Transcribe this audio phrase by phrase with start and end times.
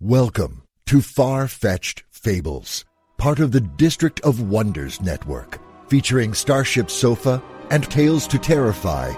[0.00, 2.84] Welcome to Far Fetched Fables,
[3.16, 5.58] part of the District of Wonders network,
[5.90, 9.08] featuring Starship Sofa and Tales to Terrify.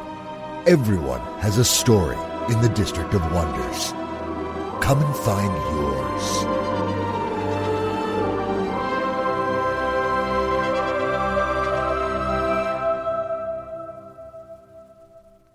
[0.66, 2.16] Everyone has a story
[2.50, 3.92] in the District of Wonders.
[4.82, 6.46] Come and find yours.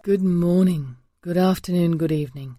[0.03, 2.57] Good morning, good afternoon, good evening.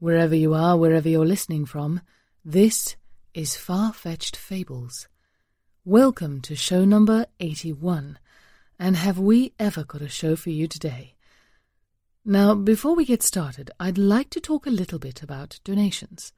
[0.00, 2.02] Wherever you are, wherever you're listening from,
[2.44, 2.94] this
[3.34, 5.08] is Far Fetched Fables.
[5.84, 8.16] Welcome to show number 81.
[8.78, 11.16] And have we ever got a show for you today?
[12.24, 16.32] Now, before we get started, I'd like to talk a little bit about donations.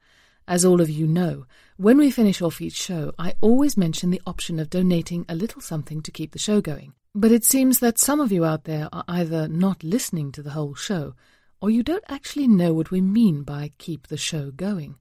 [0.47, 1.45] As all of you know,
[1.77, 5.61] when we finish off each show, I always mention the option of donating a little
[5.61, 6.93] something to keep the show going.
[7.13, 10.49] But it seems that some of you out there are either not listening to the
[10.49, 11.13] whole show,
[11.61, 14.95] or you don't actually know what we mean by keep the show going.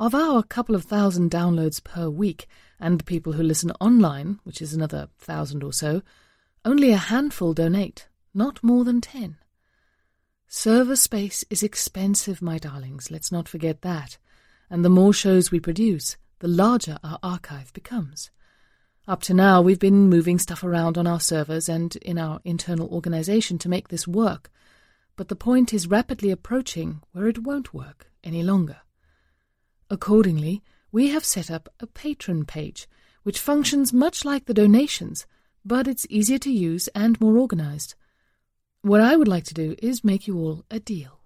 [0.00, 2.46] Of our couple of thousand downloads per week,
[2.80, 6.02] and the people who listen online, which is another thousand or so,
[6.64, 9.36] only a handful donate, not more than ten.
[10.48, 14.18] Server space is expensive, my darlings, let's not forget that,
[14.70, 18.30] and the more shows we produce, the larger our archive becomes.
[19.08, 22.88] Up to now, we've been moving stuff around on our servers and in our internal
[22.88, 24.50] organization to make this work,
[25.16, 28.78] but the point is rapidly approaching where it won't work any longer.
[29.88, 30.62] Accordingly,
[30.92, 32.86] we have set up a patron page,
[33.22, 35.26] which functions much like the donations,
[35.64, 37.94] but it's easier to use and more organized.
[38.82, 41.20] What I would like to do is make you all a deal.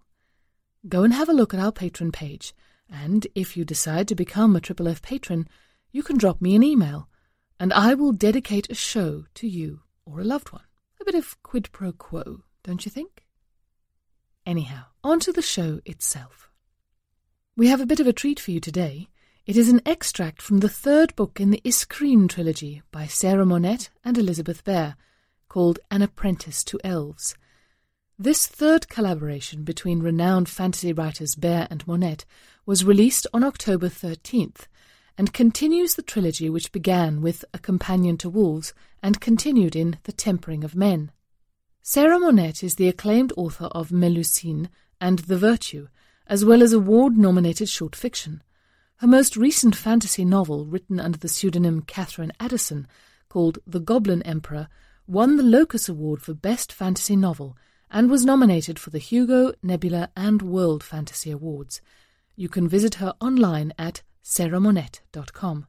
[0.88, 2.54] Go and have a look at our patron page,
[2.88, 5.46] and if you decide to become a Triple F patron,
[5.92, 7.08] you can drop me an email,
[7.58, 10.64] and I will dedicate a show to you or a loved one.
[11.00, 13.24] A bit of quid pro quo, don't you think?
[14.46, 16.50] Anyhow, on to the show itself.
[17.56, 19.08] We have a bit of a treat for you today.
[19.46, 23.90] It is an extract from the third book in the Iskryne trilogy by Sarah Monette
[24.04, 24.96] and Elizabeth Bear,
[25.48, 27.34] called An Apprentice to Elves.
[28.18, 32.24] This third collaboration between renowned fantasy writers Bear and Monette
[32.66, 34.66] was released on October 13th
[35.18, 38.72] and continues the trilogy which began with A Companion to Wolves
[39.02, 41.12] and continued in The Tempering of Men.
[41.82, 44.68] Sarah Monette is the acclaimed author of Melusine
[45.00, 45.88] and The Virtue,
[46.26, 48.42] as well as award-nominated short fiction.
[48.96, 52.86] Her most recent fantasy novel, written under the pseudonym Katherine Addison,
[53.30, 54.68] called The Goblin Emperor,
[55.06, 57.56] won the Locus Award for Best Fantasy Novel
[57.90, 61.80] and was nominated for the Hugo, Nebula, and World Fantasy Awards.
[62.36, 65.66] You can visit her online at sarahmonette.com.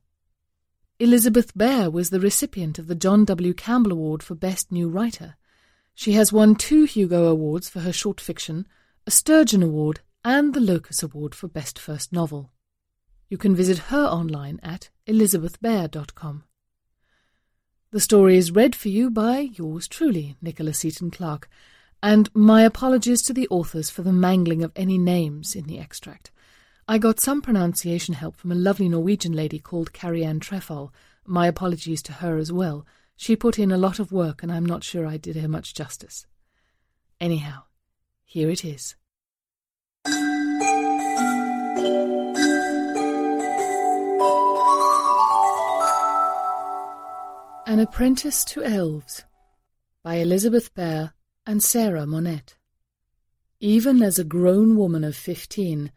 [1.00, 3.54] Elizabeth Bear was the recipient of the John W.
[3.54, 5.36] Campbell Award for Best New Writer.
[6.02, 8.66] She has won two Hugo Awards for her short fiction,
[9.06, 12.50] a Sturgeon Award, and the Locus Award for Best First Novel.
[13.30, 16.44] You can visit her online at elizabethbear.com.
[17.92, 21.48] The story is read for you by yours truly, Nicholas Seaton Clark,
[22.02, 26.32] and my apologies to the authors for the mangling of any names in the extract.
[26.88, 30.90] I got some pronunciation help from a lovely Norwegian lady called Carrie Ann Trefall.
[31.28, 32.88] My apologies to her as well.
[33.22, 35.76] She put in a lot of work, and I'm not sure I did her much
[35.76, 36.26] justice.
[37.20, 37.66] Anyhow,
[38.26, 38.96] here it is.
[47.68, 49.24] An Apprentice to Elves
[50.04, 51.14] by Elizabeth Bear
[51.46, 52.56] and Sarah Monette.
[53.60, 55.92] Even as a grown woman of fifteen,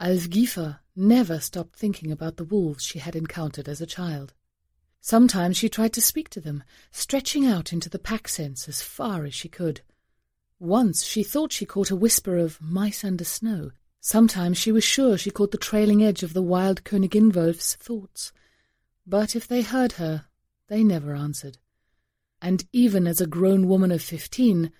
[0.00, 4.32] Alfgifa never stopped thinking about the wolves she had encountered as a child.
[5.06, 9.24] Sometimes she tried to speak to them, stretching out into the pack sense as far
[9.24, 9.82] as she could.
[10.58, 13.70] Once she thought she caught a whisper of mice under snow.
[14.00, 18.32] Sometimes she was sure she caught the trailing edge of the wild Königinwolf's thoughts.
[19.06, 20.24] But if they heard her,
[20.66, 21.58] they never answered.
[22.42, 24.72] And even as a grown woman of fifteen,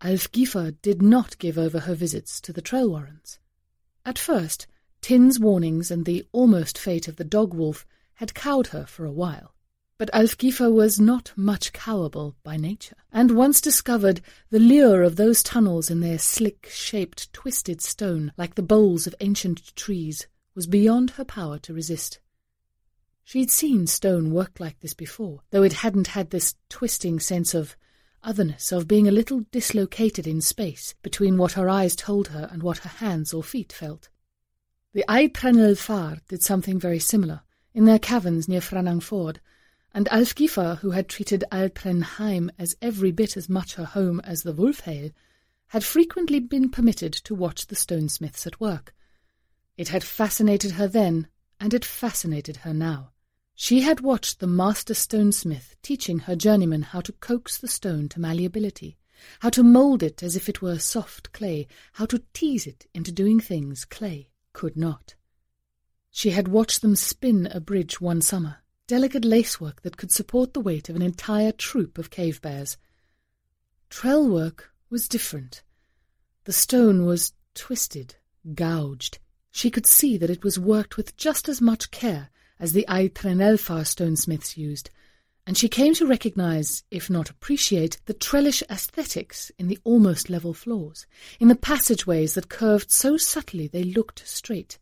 [0.00, 3.38] Alfgifa did not give over her visits to the Trellwarrens.
[4.06, 4.66] At first,
[5.02, 7.84] Tin's warnings and the almost fate of the dog wolf
[8.14, 9.52] had cowed her for a while.
[9.98, 14.20] But Alfgifa was not much cowable by nature, and once discovered
[14.50, 19.74] the lure of those tunnels in their slick-shaped, twisted stone, like the boles of ancient
[19.74, 22.20] trees, was beyond her power to resist.
[23.24, 27.74] She'd seen stone work like this before, though it hadn't had this twisting sense of
[28.22, 32.62] otherness, of being a little dislocated in space between what her eyes told her and
[32.62, 34.10] what her hands or feet felt.
[34.92, 37.40] The Aitrenelfar did something very similar,
[37.72, 39.38] in their caverns near Franangford,
[39.96, 44.52] and Alfgifa, who had treated Alprenheim as every bit as much her home as the
[44.52, 45.10] Wulfhale,
[45.68, 48.94] had frequently been permitted to watch the stonesmiths at work.
[49.78, 51.28] It had fascinated her then,
[51.58, 53.12] and it fascinated her now.
[53.54, 58.20] She had watched the master stonesmith teaching her journeyman how to coax the stone to
[58.20, 58.98] malleability,
[59.40, 63.12] how to mould it as if it were soft clay, how to tease it into
[63.12, 65.14] doing things clay could not.
[66.10, 70.60] She had watched them spin a bridge one summer, delicate lacework that could support the
[70.60, 72.76] weight of an entire troop of cave bears.
[73.90, 75.62] Trell work was different.
[76.44, 78.16] The stone was twisted,
[78.54, 79.18] gouged.
[79.50, 82.30] She could see that it was worked with just as much care
[82.60, 84.90] as the Aitrenelfar stonesmiths used,
[85.46, 90.52] and she came to recognize, if not appreciate, the trellish aesthetics in the almost level
[90.52, 91.06] floors,
[91.38, 94.78] in the passageways that curved so subtly they looked straight,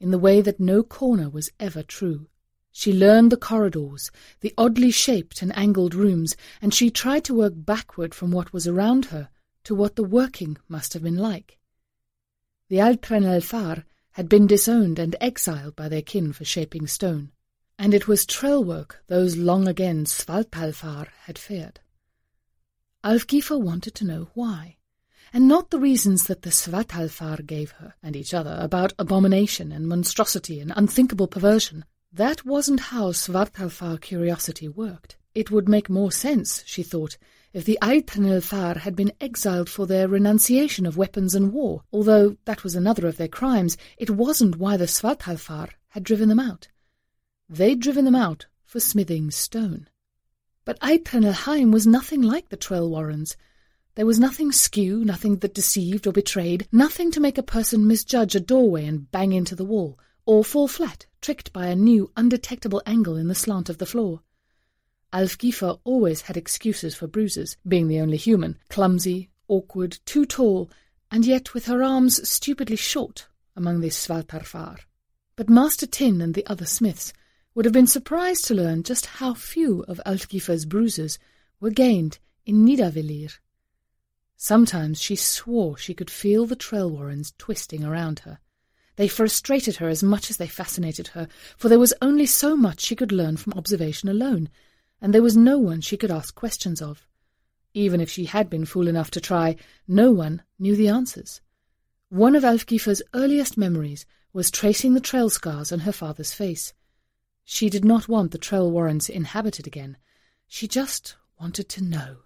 [0.00, 2.28] in the way that no corner was ever true.
[2.78, 7.54] She learned the corridors, the oddly shaped and angled rooms, and she tried to work
[7.56, 9.30] backward from what was around her
[9.64, 11.56] to what the working must have been like.
[12.68, 17.32] The Aitrenelfar had been disowned and exiled by their kin for shaping stone,
[17.78, 21.80] and it was trell work those long again Svartalfar had feared.
[23.02, 24.76] Alfgifa wanted to know why,
[25.32, 29.88] and not the reasons that the Svartalfar gave her and each other about abomination and
[29.88, 31.86] monstrosity and unthinkable perversion.
[32.12, 35.16] That wasn't how Svartalfar curiosity worked.
[35.34, 37.18] It would make more sense, she thought,
[37.56, 42.62] if the Aitnilfar had been exiled for their renunciation of weapons and war, although that
[42.62, 46.68] was another of their crimes, it wasn't why the Svartalfar had driven them out.
[47.48, 49.88] They'd driven them out for smithing stone.
[50.66, 53.36] But Aitnilheim was nothing like the Trellwarrens.
[53.94, 58.34] There was nothing skew, nothing that deceived or betrayed, nothing to make a person misjudge
[58.34, 62.80] a doorway and bang into the wall, or fall flat, tricked by a new, undetectable
[62.86, 64.20] angle in the slant of the floor.
[65.12, 70.70] Alfgifa always had excuses for bruises, being the only human, clumsy, awkward, too tall,
[71.10, 73.26] and yet with her arms stupidly short
[73.56, 74.78] among the Svartalfar.
[75.34, 77.12] But Master Tin and the other smiths
[77.56, 81.18] would have been surprised to learn just how few of Alfgifa's bruises
[81.58, 83.36] were gained in Nidavellir.
[84.36, 88.38] Sometimes she swore she could feel the Trellwarrens twisting around her.
[88.96, 92.80] They frustrated her as much as they fascinated her, for there was only so much
[92.80, 94.48] she could learn from observation alone,
[95.00, 97.06] and there was no one she could ask questions of.
[97.74, 99.56] Even if she had been fool enough to try,
[99.86, 101.42] no one knew the answers.
[102.08, 106.72] One of Alfgifa's earliest memories was tracing the trail scars on her father's face.
[107.44, 109.98] She did not want the Trellwarrens inhabited again.
[110.46, 112.16] She just wanted to know.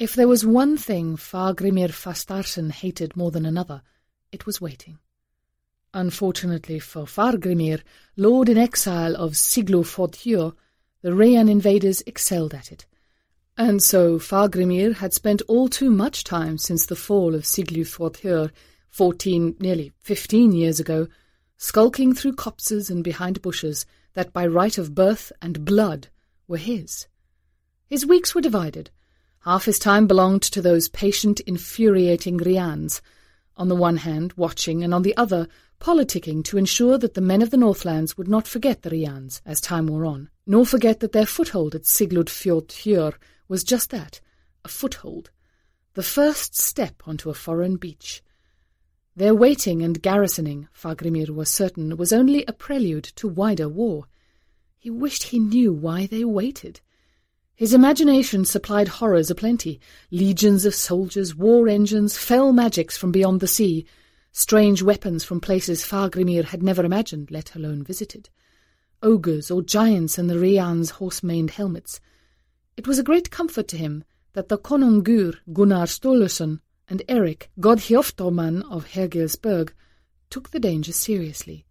[0.00, 3.82] If there was one thing Fargrimir Fastarsen hated more than another,
[4.32, 4.98] it was waiting.
[5.92, 7.82] Unfortunately for Fargrimir,
[8.16, 10.54] lord in exile of Siglufjordhur,
[11.02, 12.86] the Rayan invaders excelled at it.
[13.58, 18.50] And so Fargrimir had spent all too much time since the fall of Siglufjordhur,
[18.88, 21.08] fourteen, nearly fifteen years ago,
[21.58, 26.08] skulking through copses and behind bushes that by right of birth and blood
[26.48, 27.06] were his.
[27.84, 28.90] His weeks were divided.
[29.44, 33.00] Half his time belonged to those patient, infuriating Rians,
[33.56, 35.48] on the one hand watching and on the other
[35.80, 39.58] politicking to ensure that the men of the Northlands would not forget the Rians as
[39.58, 43.14] time wore on, nor forget that their foothold at Siglufjordhur
[43.48, 44.20] was just that,
[44.62, 45.30] a foothold,
[45.94, 48.22] the first step onto a foreign beach.
[49.16, 54.04] Their waiting and garrisoning, Fargrimir was certain, was only a prelude to wider war.
[54.78, 56.82] He wished he knew why they waited.
[57.60, 63.46] His imagination supplied horrors aplenty, legions of soldiers, war engines, fell magics from beyond the
[63.46, 63.84] sea,
[64.32, 68.30] strange weapons from places Fargrimir had never imagined, let alone visited.
[69.02, 72.00] ogres or giants in the Rians' horse-maned helmets.
[72.78, 78.62] It was a great comfort to him that the Konungur Gunnar Sturluson and Eric Godhjoftorman
[78.70, 79.74] of Hergilsberg
[80.30, 81.66] took the danger seriously.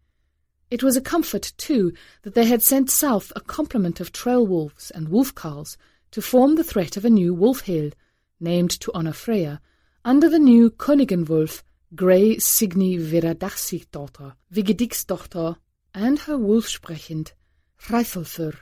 [0.70, 4.92] It was a comfort, too, that they had sent south a complement of trail wolves
[4.92, 5.78] and wolf carls
[6.12, 7.92] to form the threat of a new wolf hill,
[8.40, 9.62] named to honour Freya,
[10.06, 11.64] under the new Königinwolf,
[11.96, 15.58] Grey Signy Viradachsigdotter, Vigediksdochter,
[15.94, 17.34] and her wolf-sprechend
[17.82, 18.56] Hreithelfur.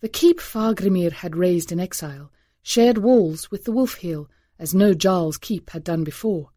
[0.00, 4.94] The keep Fargrimir had raised in exile shared walls with the Wolf Hill, as no
[4.94, 6.51] Jarl's keep had done before.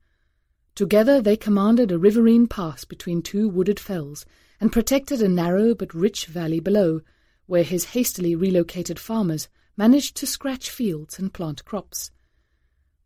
[0.76, 4.26] Together they commanded a riverine pass between two wooded fells,
[4.60, 7.00] and protected a narrow but rich valley below,
[7.46, 12.12] where his hastily relocated farmers managed to scratch fields and plant crops.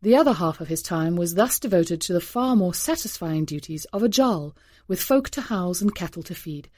[0.02, 3.84] The other half of his time was thus devoted to the far more satisfying duties
[3.92, 4.56] of a jarl,
[4.88, 6.68] with folk to house and cattle to feed,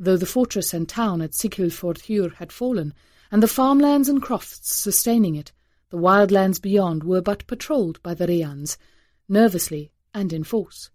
[0.00, 2.92] though the fortress and town at Siglufjordhur had fallen,
[3.30, 5.52] and the farmlands and crofts sustaining it,
[5.90, 8.76] the wild lands beyond were but patrolled by the Rians,
[9.28, 10.90] nervously and in force.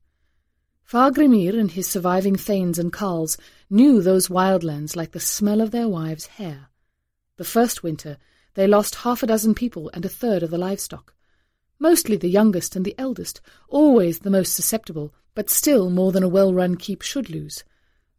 [0.83, 3.37] Fargrimir and his surviving thanes and carls
[3.69, 6.67] knew those wildlands like the smell of their wives' hair.
[7.37, 8.17] The first winter
[8.55, 11.13] they lost half a dozen people and a third of the livestock.
[11.77, 16.29] Mostly the youngest and the eldest, always the most susceptible, but still more than a
[16.29, 17.63] well-run keep should lose.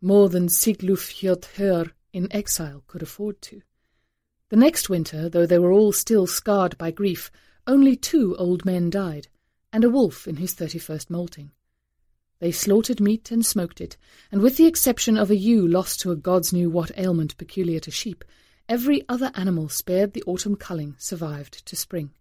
[0.03, 3.63] More than Siglufjordhur in exile could afford to.
[4.51, 7.31] The next winter, though they were all still scarred by grief,
[7.67, 9.29] only two old men died,
[9.77, 11.51] and a wolf in his thirty-first moulting.
[12.39, 13.99] They slaughtered meat and smoked it,
[14.33, 17.79] and with the exception of a ewe lost to a gods knew what ailment peculiar
[17.81, 18.25] to sheep,
[18.71, 22.13] every other animal spared the autumn culling survived to spring.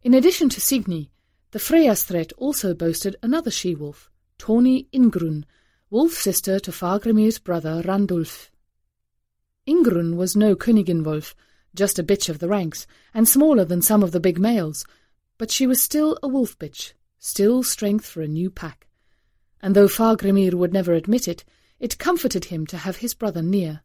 [0.00, 1.10] In addition to Signy,
[1.50, 5.44] the Freyastret also boasted another she-wolf, Tawny Ingrun,
[5.90, 8.50] wolf-sister to Fargrimir's brother Randulf.
[9.68, 11.34] Ingrun was no Königinwolf,
[11.74, 14.86] just a bitch of the ranks, and smaller than some of the big males,
[15.40, 18.86] but she was still a wolf bitch, still strength for a new pack.
[19.62, 21.46] And though Fargrimir would never admit it,
[21.78, 23.80] it comforted him to have his brother near.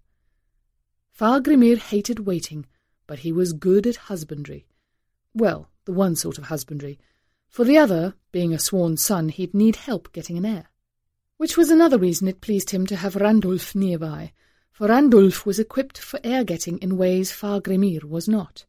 [1.17, 2.65] Fargrimir hated waiting,
[3.07, 4.67] but he was good at husbandry.
[5.33, 6.99] Well, the one sort of husbandry.
[7.47, 10.65] For the other, being a sworn son, he'd need help getting an heir.
[11.37, 14.33] Which was another reason it pleased him to have Randulf nearby,
[14.71, 18.65] for Randulf was equipped for heir-getting in ways Fargrimir was not.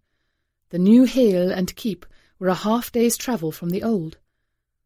[0.68, 2.06] The new hill and keep
[2.38, 4.18] were a half-day's travel from the old.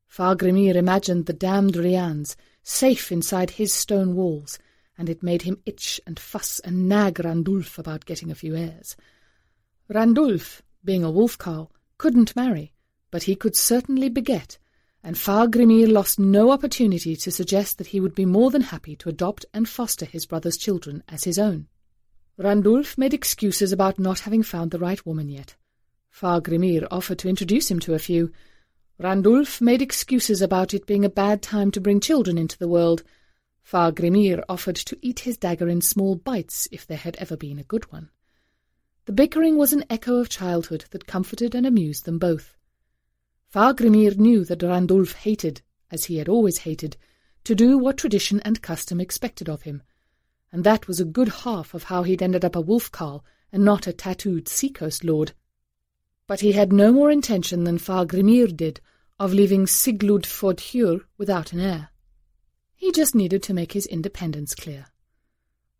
[0.08, 4.58] Fargrimir imagined the damned Rians, safe inside his stone walls,
[4.98, 8.96] and it made him itch and fuss and nag Randulf about getting a few heirs.
[9.88, 12.72] Randulf, being a wolf-carl, couldn't marry,
[13.10, 14.58] but he could certainly beget,
[15.02, 19.08] and Fargrimir lost no opportunity to suggest that he would be more than happy to
[19.08, 21.66] adopt and foster his brother's children as his own.
[22.38, 25.56] Randulf made excuses about not having found the right woman yet.
[26.10, 28.32] Fargrimir offered to introduce him to a few.
[28.98, 33.02] Randulf made excuses about it being a bad time to bring children into the world.
[33.62, 37.64] Fargrimir offered to eat his dagger in small bites if there had ever been a
[37.64, 38.10] good one.
[39.06, 42.56] The bickering was an echo of childhood that comforted and amused them both.
[43.52, 46.96] Fargrimir knew that Randulf hated, as he had always hated,
[47.44, 49.82] to do what tradition and custom expected of him,
[50.52, 53.64] and that was a good half of how he'd ended up a wolf carl and
[53.64, 55.32] not a tattooed seacoast lord.
[56.30, 58.80] But he had no more intention than Fargrimir did
[59.18, 61.88] of leaving Siglud Siglufjordhur without an heir.
[62.76, 64.86] He just needed to make his independence clear.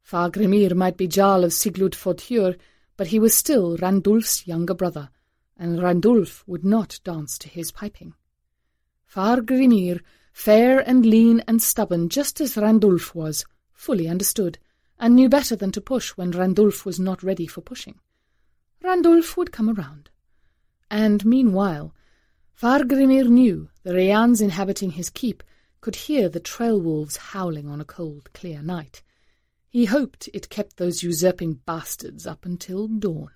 [0.03, 2.59] Fargrimir might be Jarl of Siglud Siglufjordhur,
[2.97, 5.11] but he was still Randulf's younger brother,
[5.57, 8.15] and Randulf would not dance to his piping.
[9.07, 10.01] Fargrimir,
[10.33, 14.59] fair and lean and stubborn just as Randulf was, fully understood,
[14.99, 18.01] and knew better than to push when Randulf was not ready for pushing.
[18.83, 20.11] Randulf would come around.
[20.91, 21.95] And meanwhile,
[22.61, 25.43] Fargrimir knew the Rians inhabiting his keep
[25.81, 29.03] could hear the trail wolves howling on a cold, clear night,
[29.69, 33.31] he hoped it kept those usurping bastards up until dawn.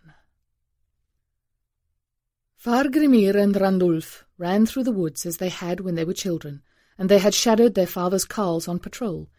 [2.57, 6.63] Fargrimir and Randulf ran through the woods as they had when they were children,
[6.99, 9.31] and they had shadowed their father's carls on patrol,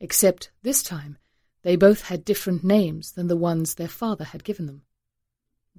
[0.00, 1.18] except this time
[1.62, 4.82] they both had different names than the ones their father had given them.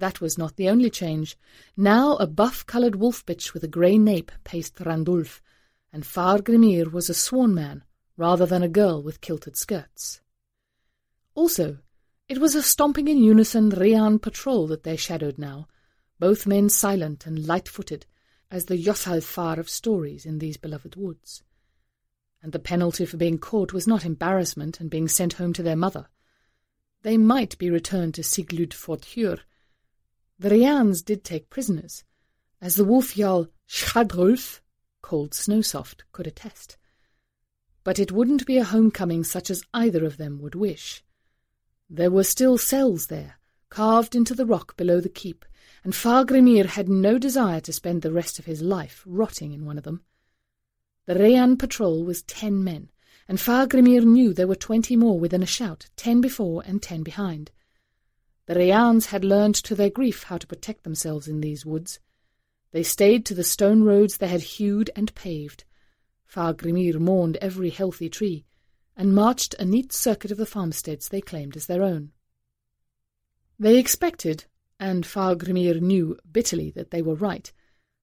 [0.00, 1.36] That was not the only change.
[1.76, 5.40] Now a buff-coloured wolf bitch with a grey nape paced Randulf,
[5.92, 7.84] and Fargrimir was a sworn man
[8.16, 10.22] rather than a girl with kilted skirts.
[11.34, 11.78] Also,
[12.28, 15.68] it was a stomping in unison Rian patrol that they shadowed now,
[16.18, 18.06] both men silent and light-footed,
[18.50, 21.42] as the Jothalfar of stories in these beloved woods.
[22.42, 25.76] and the penalty for being caught was not embarrassment and being sent home to their
[25.76, 26.06] mother.
[27.02, 29.40] They might be returned to Siglufjordhur.
[30.40, 32.02] The Rians did take prisoners,
[32.62, 34.62] as the wolf jarl Schadrulf,
[35.02, 36.78] called Snowsoft, could attest.
[37.84, 41.04] But it wouldn't be a homecoming such as either of them would wish.
[41.90, 43.34] There were still cells there,
[43.68, 45.44] carved into the rock below the keep,
[45.84, 49.76] and Far had no desire to spend the rest of his life rotting in one
[49.76, 50.04] of them.
[51.04, 52.90] The Rian patrol was ten men,
[53.28, 57.50] and Far knew there were twenty more within a shout, ten before and ten behind.
[58.50, 62.00] The Rians had learned to their grief how to protect themselves in these woods.
[62.72, 65.62] They stayed to the stone roads they had hewed and paved.
[66.26, 66.56] Far
[66.98, 68.44] mourned every healthy tree,
[68.96, 72.10] and marched a neat circuit of the farmsteads they claimed as their own.
[73.56, 74.46] They expected,
[74.80, 77.52] and Far knew bitterly that they were right,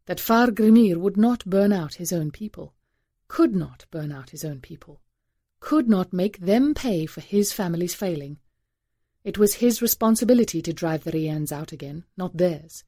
[0.06, 2.74] that Far would not burn out his own people,
[3.28, 5.02] could not burn out his own people,
[5.60, 8.40] could not make them pay for his family's failing.
[9.28, 12.86] It was his responsibility to drive the Rians out again, not theirs.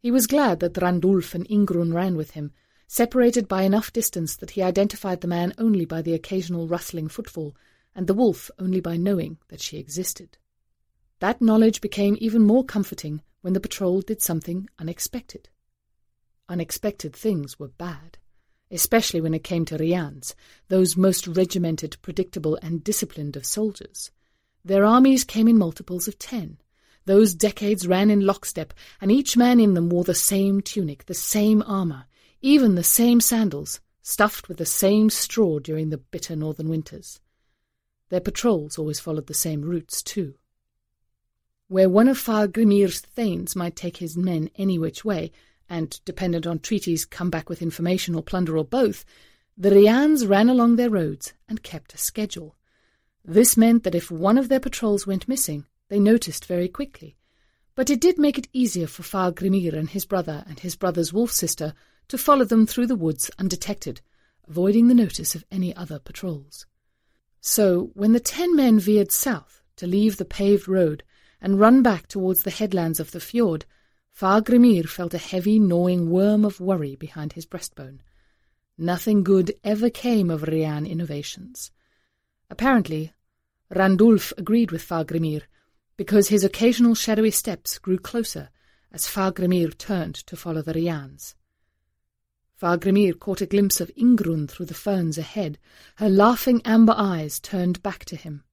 [0.00, 2.50] He was glad that Randulf and Ingrun ran with him,
[2.88, 7.54] separated by enough distance that he identified the man only by the occasional rustling footfall,
[7.94, 10.38] and the wolf only by knowing that she existed.
[11.20, 15.50] That knowledge became even more comforting when the patrol did something unexpected.
[16.48, 18.18] Unexpected things were bad,
[18.72, 20.34] especially when it came to Rians,
[20.66, 24.10] those most regimented, predictable, and disciplined of soldiers.
[24.64, 26.58] Their armies came in multiples of ten,
[27.06, 31.14] those decades ran in lockstep, and each man in them wore the same tunic, the
[31.14, 32.06] same armour,
[32.40, 37.20] even the same sandals, stuffed with the same straw during the bitter northern winters.
[38.08, 40.34] Their patrols always followed the same routes, too.
[41.68, 45.32] Where one of Fargrimir's thanes might take his men any which way,
[45.68, 49.04] and, dependent on treaties, come back with information or plunder or both,
[49.56, 52.56] the Rians ran along their roads and kept a schedule.
[53.24, 57.16] This meant that if one of their patrols went missing, they noticed very quickly.
[57.74, 61.32] But it did make it easier for Fargrimir and his brother and his brother's wolf
[61.32, 61.74] sister
[62.08, 64.02] to follow them through the woods undetected,
[64.46, 66.66] avoiding the notice of any other patrols.
[67.40, 71.02] So, when the ten men veered south to leave the paved road
[71.40, 73.64] and run back towards the headlands of the fjord,
[74.10, 78.00] Fargrimir felt a heavy, gnawing worm of worry behind his breastbone.
[78.78, 81.70] Nothing good ever came of Rian innovations.
[82.50, 83.12] Apparently,
[83.70, 85.42] Randulf agreed with Fargrimir
[85.96, 88.50] because his occasional shadowy steps grew closer
[88.92, 91.34] as Fargrimir turned to follow the Rians.
[92.60, 95.58] Fargrimir caught a glimpse of Ingrun through the ferns ahead,
[95.96, 98.44] her laughing amber eyes turned back to him.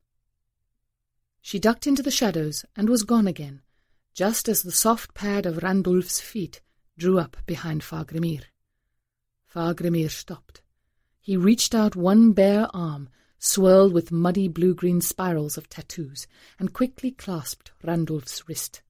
[1.41, 3.61] She ducked into the shadows and was gone again,
[4.13, 6.61] just as the soft pad of Randulf's feet
[6.97, 8.43] drew up behind Fargrimir.
[9.53, 10.61] Fargrimir stopped.
[11.19, 13.09] He reached out one bare arm
[13.43, 16.27] swirled with muddy blue-green spirals of tattoos,
[16.59, 18.83] and quickly clasped Randulf's wrist.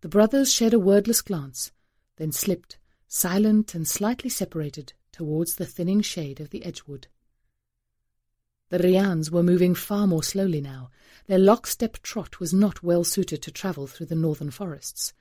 [0.00, 1.70] The brothers shared a wordless glance,
[2.16, 7.06] then slipped, silent and slightly separated, towards the thinning shade of the edgewood.
[8.70, 10.90] The Rians were moving far more slowly now.
[11.26, 15.12] Their lockstep trot was not well suited to travel through the northern forests.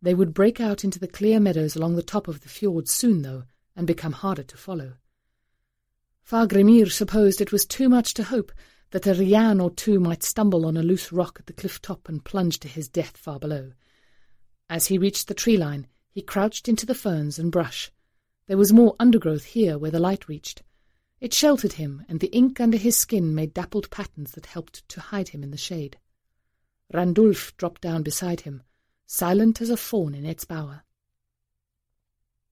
[0.00, 3.22] They would break out into the clear meadows along the top of the fjord soon,
[3.22, 4.92] though, and become harder to follow.
[6.24, 8.52] Fargrimir supposed it was too much to hope
[8.90, 12.08] that a Rian or two might stumble on a loose rock at the cliff top
[12.08, 13.72] and plunge to his death far below.
[14.68, 17.90] As he reached the tree line, he crouched into the ferns and brush.
[18.46, 20.62] There was more undergrowth here where the light reached.
[21.20, 25.00] It sheltered him, and the ink under his skin made dappled patterns that helped to
[25.00, 25.98] hide him in the shade.
[26.92, 28.62] Randulf dropped down beside him,
[29.06, 30.82] silent as a fawn in its bower.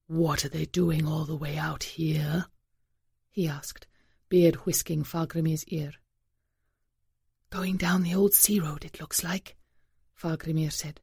[0.06, 2.46] What are they doing all the way out here?
[3.30, 3.86] He asked,
[4.28, 5.92] beard whisking Fargrimir's ear.
[7.50, 9.56] Going down the old sea road, it looks like,
[10.14, 11.00] Fargrimir said.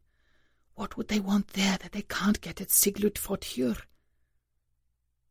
[0.76, 3.82] What would they want there that they can't get at Siglufjordhur?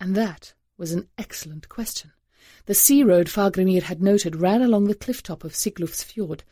[0.00, 2.12] And that was an excellent question.
[2.66, 6.44] The sea road Fargrimir had noted ran along the cliff top of Sigluf's fjord,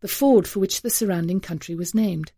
[0.00, 2.32] the ford for which the surrounding country was named.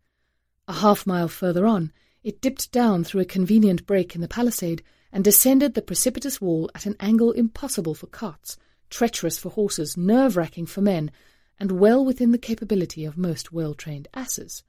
[0.67, 1.91] A half mile further on,
[2.23, 6.69] it dipped down through a convenient break in the palisade and descended the precipitous wall
[6.73, 8.57] at an angle impossible for carts,
[8.89, 11.11] treacherous for horses, nerve-racking for men,
[11.59, 14.63] and well within the capability of most well-trained asses.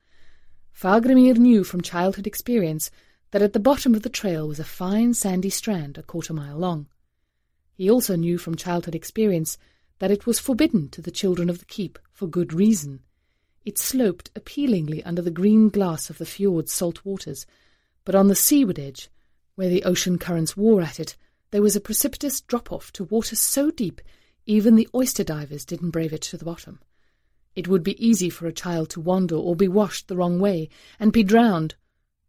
[0.71, 2.91] Fargrimir knew from childhood experience
[3.31, 6.59] that at the bottom of the trail was a fine sandy strand a quarter mile
[6.59, 6.89] long.
[7.73, 9.57] He also knew from childhood experience
[9.99, 13.01] that it was forbidden to the children of the keep for good reason.
[13.65, 17.47] It sloped appealingly under the green glass of the fjord's salt waters,
[18.05, 19.09] but on the seaward edge
[19.55, 21.17] where the ocean currents wore at it,
[21.51, 24.01] there was a precipitous drop-off to water so deep
[24.47, 26.81] even the oyster divers didn't brave it to the bottom.
[27.55, 30.69] It would be easy for a child to wander or be washed the wrong way
[30.99, 31.77] and be drowned,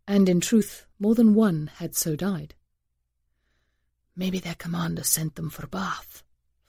[0.08, 2.56] and in truth more than one had so died.
[4.16, 6.24] Maybe their commander sent them for bath,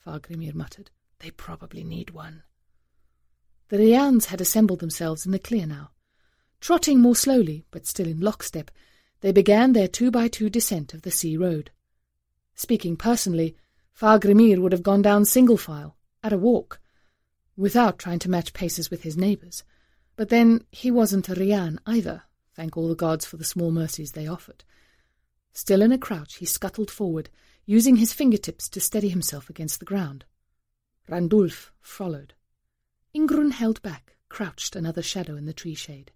[0.05, 0.91] Fargrimir muttered.
[1.21, 2.43] They probably need one.
[3.69, 5.91] The Rians had assembled themselves in the clear now.
[6.61, 8.71] Trotting more slowly, but still in lockstep,
[9.21, 11.71] they began their two-by-two descent of the sea road.
[12.55, 13.57] Speaking personally,
[13.99, 16.81] Fargrimir would have gone down single file, at a walk,
[17.57, 19.65] without trying to match paces with his neighbours.
[20.17, 22.23] But then he wasn't a Rian either,
[22.55, 24.65] thank all the gods for the small mercies they offered.
[25.53, 27.31] Still in a crouch, he scuttled forward,
[27.65, 30.25] using his fingertips to steady himself against the ground.
[31.09, 32.35] Randulf followed.
[33.15, 36.13] Ingrun held back, crouched another shadow in the tree shade.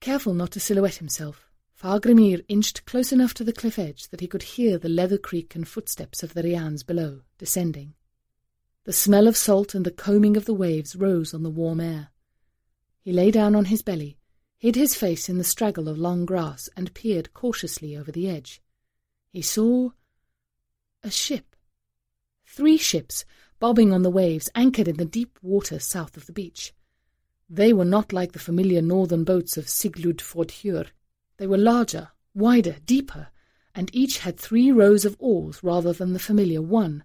[0.00, 1.49] Careful not to silhouette himself,
[1.80, 5.54] Fargrimir inched close enough to the cliff edge that he could hear the leather creak
[5.54, 7.94] and footsteps of the Rians below, descending.
[8.84, 12.10] The smell of salt and the combing of the waves rose on the warm air.
[13.00, 14.18] He lay down on his belly,
[14.58, 18.60] hid his face in the straggle of long grass, and peered cautiously over the edge.
[19.32, 19.92] He saw
[21.02, 21.56] a ship.
[22.44, 23.24] Three ships,
[23.58, 26.74] bobbing on the waves, anchored in the deep water south of the beach.
[27.48, 30.88] They were not like the familiar northern boats of Siglufjordhur.
[31.40, 33.28] They were larger, wider, deeper,
[33.74, 37.02] and each had three rows of oars rather than the familiar one.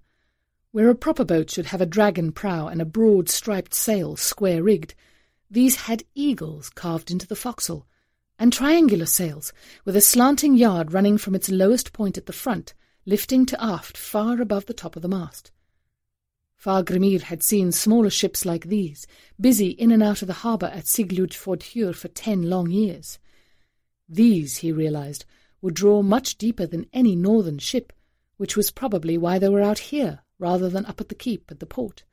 [0.71, 4.61] Where a proper boat should have a dragon prow and a broad striped sail square
[4.61, 4.93] rigged,
[5.49, 7.87] these had eagles carved into the forecastle,
[8.37, 9.53] and triangular sails,
[9.85, 12.73] with a slanting yard running from its lowest point at the front,
[13.05, 15.53] lifting to aft far above the top of the mast.
[16.57, 19.07] Fargrimir had seen smaller ships like these,
[19.39, 21.55] busy in and out of the harbour at Siglud for
[22.09, 23.17] ten long years.
[24.07, 25.25] These, he realized,
[25.61, 27.91] would draw much deeper than any northern ship,
[28.37, 31.59] which was probably why they were out here rather than up at the keep at
[31.59, 32.03] the port.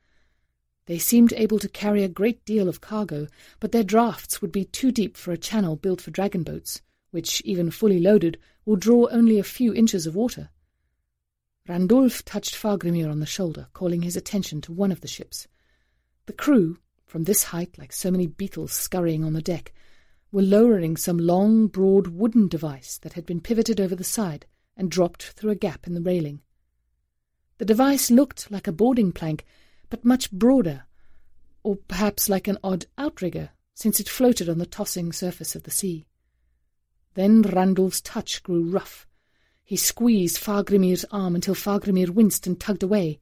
[0.87, 3.29] They seemed able to carry a great deal of cargo,
[3.61, 7.41] but their drafts would be too deep for a channel built for dragon boats, which,
[7.43, 10.51] even fully loaded, will draw only a few inches of water.
[11.69, 15.47] Randulf touched Fargrimir on the shoulder, calling his attention to one of the ships.
[16.27, 19.73] The crew, from this height like so many beetles scurrying on the deck,
[20.33, 24.91] were lowering some long, broad wooden device that had been pivoted over the side and
[24.91, 26.41] dropped through a gap in the railing.
[27.59, 29.45] The device looked like a boarding plank,
[29.91, 30.87] but much broader,
[31.63, 35.71] or perhaps like an odd outrigger, since it floated on the tossing surface of the
[35.71, 36.07] sea.
[37.15, 39.07] Then Randulf's touch grew rough.
[39.63, 43.21] He squeezed Fargrimir's arm until Fargrimir winced and tugged away.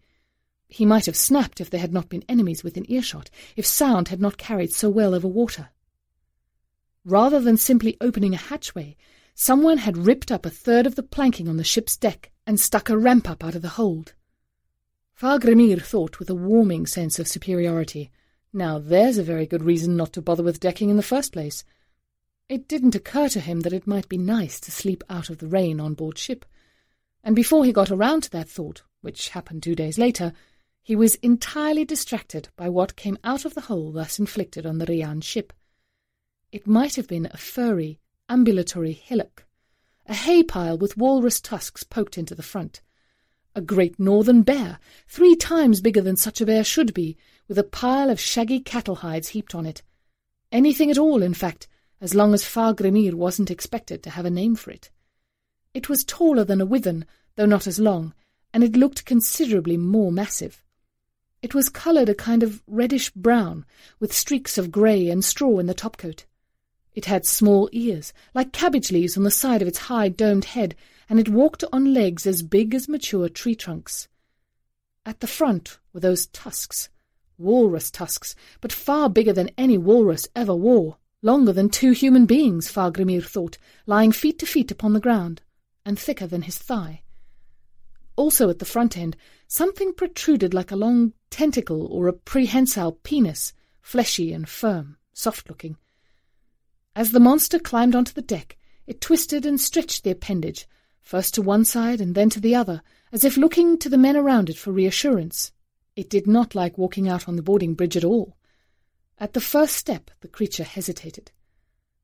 [0.69, 4.21] He might have snapped if there had not been enemies within earshot, if sound had
[4.21, 5.71] not carried so well over water.
[7.05, 8.97] Rather than simply opening a hatchway,
[9.35, 12.91] someone had ripped up a third of the planking on the ship's deck and stuck
[12.91, 14.13] a ramp up out of the hold.
[15.21, 18.11] Fargrimir thought with a warming sense of superiority.
[18.53, 21.65] Now there's a very good reason not to bother with decking in the first place.
[22.49, 25.47] It didn't occur to him that it might be nice to sleep out of the
[25.47, 26.45] rain on board ship.
[27.23, 30.33] And before he got around to that thought, which happened two days later,
[30.83, 34.87] he was entirely distracted by what came out of the hole thus inflicted on the
[34.87, 35.53] Rian ship.
[36.53, 39.45] It might have been a furry, ambulatory hillock,
[40.07, 42.83] a hay pile with walrus tusks poked into the front,
[43.55, 47.63] a great northern bear, three times bigger than such a bear should be, with a
[47.63, 49.83] pile of shaggy cattle hides heaped on it.
[50.51, 51.69] Anything at all, in fact,
[52.01, 54.91] as long as Fargrimir wasn't expected to have a name for it.
[55.73, 58.13] It was taller than a withen, though not as long,
[58.53, 60.65] and it looked considerably more massive.
[61.43, 63.65] It was coloured a kind of reddish-brown,
[64.01, 66.25] with streaks of grey and straw in the topcoat.
[67.01, 70.75] It had small ears, like cabbage leaves on the side of its high domed head,
[71.09, 74.07] and it walked on legs as big as mature tree trunks.
[75.07, 76.91] At the front were those tusks,
[77.39, 82.71] walrus tusks, but far bigger than any walrus ever wore, longer than two human beings,
[82.71, 85.41] Fargrimir thought, lying feet to feet upon the ground,
[85.87, 87.01] and thicker than his thigh.
[88.15, 89.17] Also at the front end,
[89.49, 95.79] something protruded like a long tentacle or a prehensile penis, fleshy and firm, soft-looking.
[96.97, 100.67] As the monster climbed onto the deck, it twisted and stretched the appendage,
[101.01, 104.17] first to one side and then to the other, as if looking to the men
[104.17, 105.53] around it for reassurance.
[105.95, 108.37] It did not like walking out on the boarding bridge at all.
[109.19, 111.31] At the first step, the creature hesitated.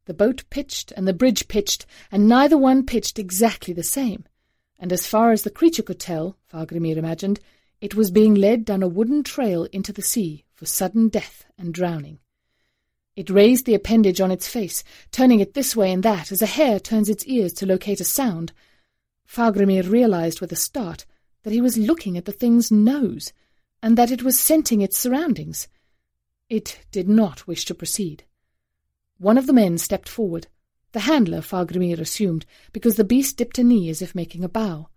[0.04, 4.24] The boat pitched and the bridge pitched, and neither one pitched exactly the same.
[4.78, 7.40] And as far as the creature could tell, Fargrimir imagined,
[7.80, 11.74] it was being led down a wooden trail into the sea for sudden death and
[11.74, 12.20] drowning.
[13.16, 16.46] It raised the appendage on its face, turning it this way and that as a
[16.46, 18.52] hare turns its ears to locate a sound,
[19.26, 21.06] Fagramir realized with a start
[21.42, 23.32] that he was looking at the thing's nose,
[23.82, 25.66] and that it was scenting its surroundings.
[26.50, 28.24] It did not wish to proceed.
[29.18, 30.46] One of the men stepped forward,
[30.92, 34.88] the handler, Fagramir assumed, because the beast dipped a knee as if making a bow.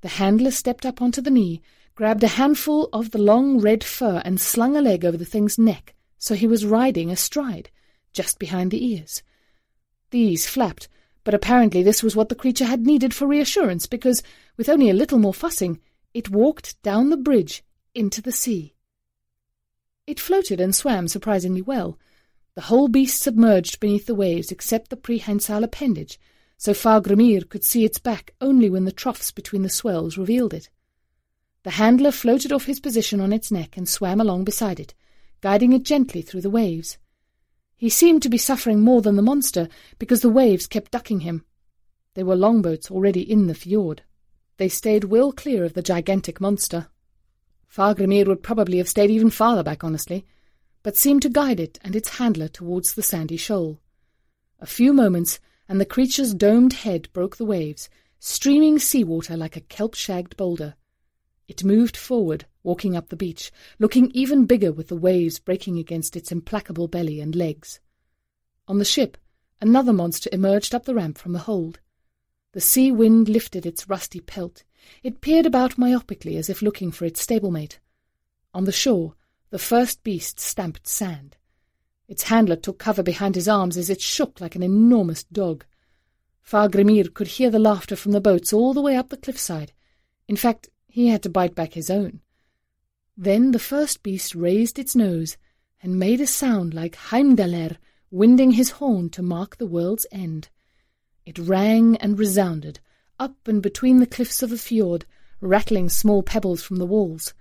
[0.00, 1.62] The handler stepped up onto the knee,
[1.94, 5.58] grabbed a handful of the long red fur and slung a leg over the thing's
[5.58, 7.70] neck, so he was riding astride,
[8.12, 9.22] just behind the ears.
[10.10, 10.88] These flapped,
[11.24, 14.22] but apparently this was what the creature had needed for reassurance, because,
[14.56, 15.80] with only a little more fussing,
[16.14, 17.62] it walked down the bridge
[17.94, 18.74] into the sea.
[20.06, 21.98] It floated and swam surprisingly well.
[22.54, 26.18] The whole beast submerged beneath the waves except the prehensile appendage,
[26.56, 30.70] so Fagramir could see its back only when the troughs between the swells revealed it.
[31.62, 34.94] The handler floated off his position on its neck and swam along beside it,
[35.40, 36.98] guiding it gently through the waves.
[37.76, 41.44] He seemed to be suffering more than the monster, because the waves kept ducking him.
[42.14, 44.02] They were longboats already in the fjord.
[44.56, 46.88] They stayed well clear of the gigantic monster.
[47.68, 50.26] Fagramir would probably have stayed even farther back, honestly,
[50.82, 53.78] but seemed to guide it and its handler towards the sandy shoal.
[54.58, 59.60] A few moments, and the creature's domed head broke the waves, streaming seawater like a
[59.60, 60.74] kelp-shagged boulder.
[61.48, 66.14] It moved forward, walking up the beach, looking even bigger with the waves breaking against
[66.14, 67.80] its implacable belly and legs.
[68.68, 69.16] On the ship,
[69.60, 71.80] another monster emerged up the ramp from the hold.
[72.52, 74.62] The sea wind lifted its rusty pelt.
[75.02, 77.78] It peered about myopically as if looking for its stablemate.
[78.52, 79.14] On the shore,
[79.50, 81.38] the first beast stamped sand.
[82.08, 85.64] Its handler took cover behind his arms as it shook like an enormous dog.
[86.42, 89.72] Fagramir could hear the laughter from the boats all the way up the cliffside.
[90.26, 92.18] In fact, he had to bite back his own.
[93.16, 95.36] Then the first beast raised its nose
[95.80, 97.76] and made a sound like Heimdallr
[98.10, 100.48] winding his horn to mark the world's end.
[101.24, 102.80] It rang and resounded,
[103.16, 105.06] up and between the cliffs of the fjord,
[105.40, 107.32] rattling small pebbles from the walls.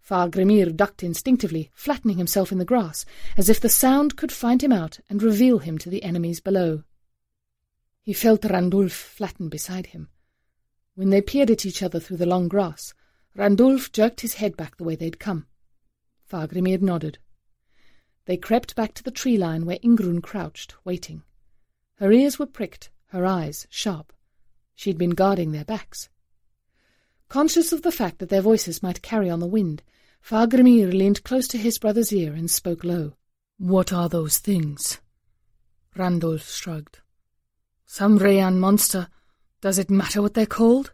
[0.00, 3.04] Fagramir ducked instinctively, flattening himself in the grass,
[3.36, 6.84] as if the sound could find him out and reveal him to the enemies below.
[8.00, 10.08] He felt Randulf flatten beside him.
[10.98, 12.92] When they peered at each other through the long grass,
[13.36, 15.46] Randulf jerked his head back the way they'd come.
[16.28, 17.18] Fagramir nodded.
[18.24, 21.22] They crept back to the tree line where Ingrun crouched, waiting.
[21.98, 24.12] Her ears were pricked, her eyes sharp.
[24.74, 26.08] She'd been guarding their backs.
[27.28, 29.84] Conscious of the fact that their voices might carry on the wind,
[30.20, 33.12] Fagramir leaned close to his brother's ear and spoke low.
[33.56, 34.98] What are those things?
[35.96, 36.98] Randulf shrugged.
[37.86, 39.06] Some Rayan monster
[39.60, 40.92] does it matter what they're called?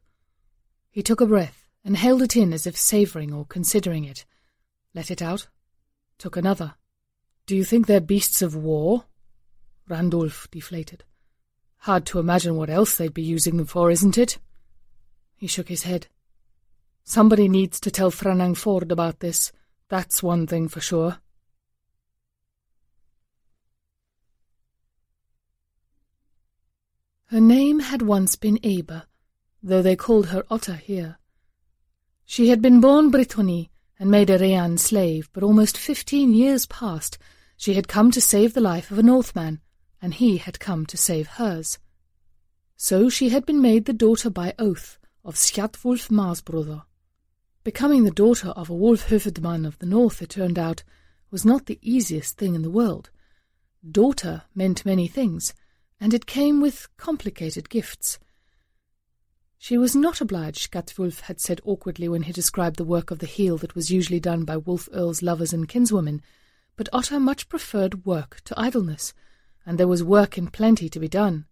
[0.91, 4.25] He took a breath and held it in as if savouring or considering it.
[4.95, 5.49] Let it out.
[6.19, 6.75] Took another.
[7.47, 9.05] Do you think they're beasts of war?
[9.89, 11.05] Randulf deflated.
[11.79, 14.39] Hard to imagine what else they'd be using them for, isn't it?
[15.37, 16.07] He shook his head.
[17.03, 19.53] Somebody needs to tell Franangford about this.
[19.91, 21.19] That's one thing for sure.
[27.27, 29.07] Her name had once been Aba,
[29.63, 31.19] though they called her Otta here.
[32.25, 37.19] She had been born Brittany and made a Rayan slave, but almost fifteen years past
[37.57, 39.61] she had come to save the life of a Northman,
[40.03, 41.79] and he had come to save hers.
[42.77, 46.83] So she had been made the daughter by oath of Skjaldwulf Marsbrother.
[47.63, 49.11] Becoming the daughter of a wolf
[49.41, 50.85] man of the north, it turned out,
[51.31, 53.09] was not the easiest thing in the world.
[53.91, 55.55] Daughter meant many things,
[56.01, 58.19] and it came with complicated gifts.
[59.59, 63.27] She was not obliged, Skjaldwulf had said awkwardly when he described the work of the
[63.27, 66.21] heel that was usually done by Wolf Earl's lovers and kinswomen,
[66.77, 69.15] but Otta much preferred work to idleness,
[69.65, 71.47] and there was work in plenty to be done.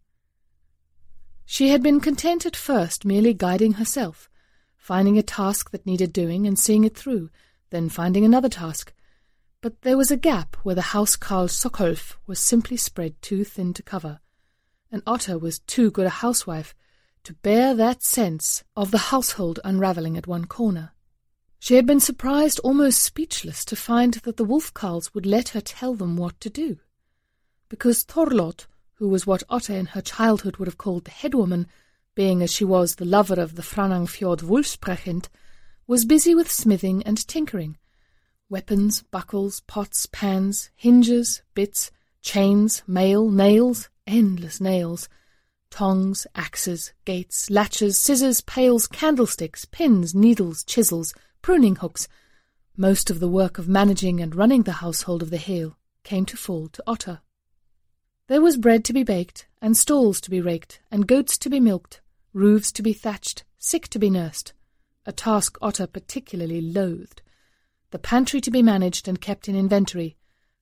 [1.47, 4.29] She had been content at first merely guiding herself,
[4.77, 7.31] finding a task that needed doing and seeing it through,
[7.71, 8.93] then finding another task.
[9.63, 13.83] But there was a gap where the housecarl Sokolf was simply spread too thin to
[13.83, 14.21] cover
[14.93, 16.75] and Otta was too good a housewife
[17.25, 20.93] to bear that sense of the household unravelling at one corner.
[21.59, 25.95] She had been surprised, almost speechless, to find that the wolf-carls would let her tell
[25.95, 26.79] them what to do.
[27.69, 31.67] Because Thorlot, who was what Otta in her childhood would have called the headwoman,
[32.15, 35.29] being as she was the lover of the Franangfjord Wulfsprechend,
[35.87, 37.79] was busy with smithing and tinkering.
[38.51, 45.09] Weapons, buckles, pots, pans, hinges, bits, chains, mail, nails, endless nails,
[45.71, 52.09] tongs, axes, gates, latches, scissors, pails, candlesticks, pins, needles, chisels, pruning hooks.
[52.77, 56.37] Most of the work of managing and running the household of the Hale came to
[56.37, 57.21] fall to Otter.
[58.29, 61.61] There was bread to be baked, and stalls to be raked, and goats to be
[61.61, 62.01] milked,
[62.33, 64.53] roofs to be thatched, sick to be nursed,
[65.05, 67.23] a task Otter particularly loathed,
[67.91, 70.17] the pantry to be managed and kept in inventory,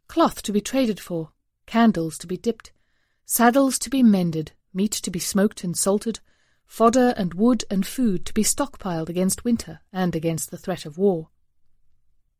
[0.09, 1.31] cloth to be traded for,
[1.67, 2.73] candles to be dipped,
[3.31, 6.19] saddles to be mended, meat to be smoked and salted,
[6.67, 10.99] fodder and wood and food to be stockpiled against winter and against the threat of
[10.99, 11.29] war.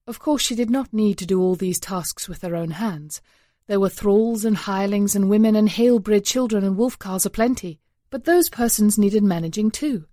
[0.09, 3.23] Of course, she did not need to do all these tasks with her own hands.
[3.69, 7.79] There were thralls and hirelings and women and heall-bred children and wolf carls aplenty,
[8.11, 10.07] but those persons needed managing too.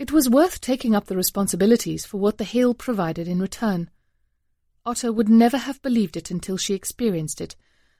[0.00, 3.88] It was worth taking up the responsibilities for what the heall provided in return.
[4.84, 7.54] Otter would never have believed it until she experienced it,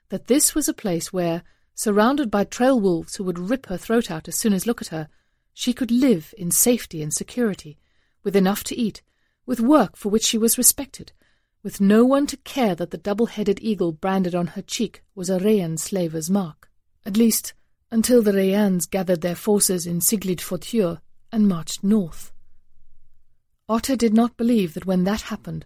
[0.09, 1.43] that this was a place where,
[1.75, 4.89] surrounded by trail wolves who would rip her throat out as soon as look at
[4.89, 5.07] her,
[5.53, 7.77] she could live in safety and security,
[8.23, 9.01] with enough to eat,
[9.45, 11.11] with work for which she was respected,
[11.61, 15.39] with no one to care that the double-headed eagle branded on her cheek was a
[15.39, 16.69] Rhean slaver's mark.
[17.05, 17.53] At least,
[17.91, 20.99] until the Rheans gathered their forces in Siglid
[21.31, 22.31] and marched north.
[23.69, 25.65] Otter did not believe that when that happened.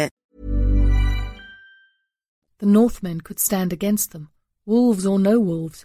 [2.61, 4.29] The Northmen could stand against them,
[4.67, 5.83] wolves or no wolves.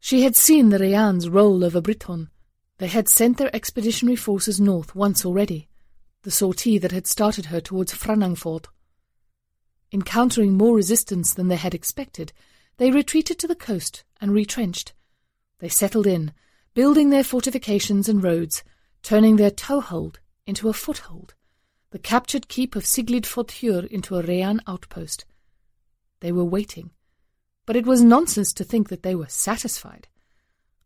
[0.00, 2.30] She had seen the Rheans roll over Briton.
[2.78, 5.68] They had sent their expeditionary forces north once already,
[6.22, 8.66] the sortie that had started her towards Franangford.
[9.92, 12.32] Encountering more resistance than they had expected,
[12.78, 14.94] they retreated to the coast and retrenched.
[15.60, 16.32] They settled in,
[16.74, 18.64] building their fortifications and roads,
[19.04, 21.34] turning their toehold into a foothold,
[21.92, 25.24] the captured keep of Siglufjordhur into a Rhean outpost.
[26.20, 26.90] They were waiting.
[27.66, 30.08] But it was nonsense to think that they were satisfied.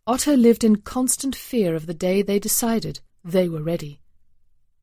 [0.07, 4.01] Otter lived in constant fear of the day they decided they were ready.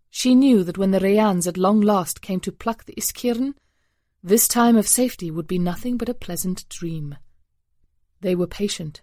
[0.10, 3.54] She knew that when the Rheans at long last came to pluck the Iskryne,
[4.24, 7.16] this time of safety would be nothing but a pleasant dream.
[8.20, 9.02] They were patient,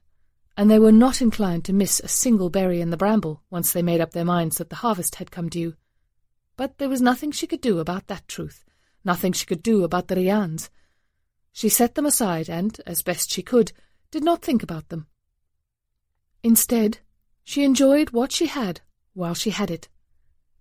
[0.57, 3.83] and they were not inclined to miss a single berry in the bramble once they
[3.83, 5.75] made up their minds that the harvest had come due.
[6.57, 8.65] But there was nothing she could do about that truth,
[9.05, 10.69] nothing she could do about the Rheans,
[11.53, 13.73] she set them aside and, as best she could,
[14.11, 15.07] did not think about them.
[16.43, 16.99] Instead,
[17.45, 18.81] she enjoyed what she had
[19.15, 19.89] while she had it.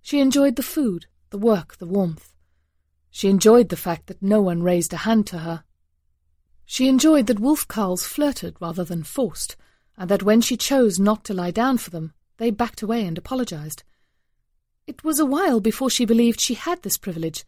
[0.01, 2.33] She enjoyed the food, the work, the warmth.
[3.11, 5.63] She enjoyed the fact that no one raised a hand to her.
[6.65, 9.55] She enjoyed that wolf carls flirted rather than forced,
[9.97, 13.17] and that when she chose not to lie down for them, they backed away and
[13.17, 13.83] apologized.
[14.85, 17.45] It was a while before she believed she had this privilege,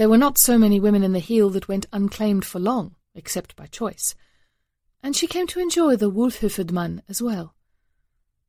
[0.00, 3.54] there were not so many women in the heall that went unclaimed for long, except
[3.54, 4.14] by choice.
[5.02, 7.54] And she came to enjoy the wolfheofodmann as well.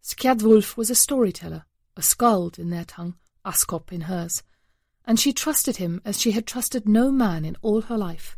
[0.02, 1.66] Skjaldwulf was a storyteller,
[1.98, 4.44] a skald in their tongue, a scop in hers,
[5.04, 8.38] and she trusted him as she had trusted no man in all her life.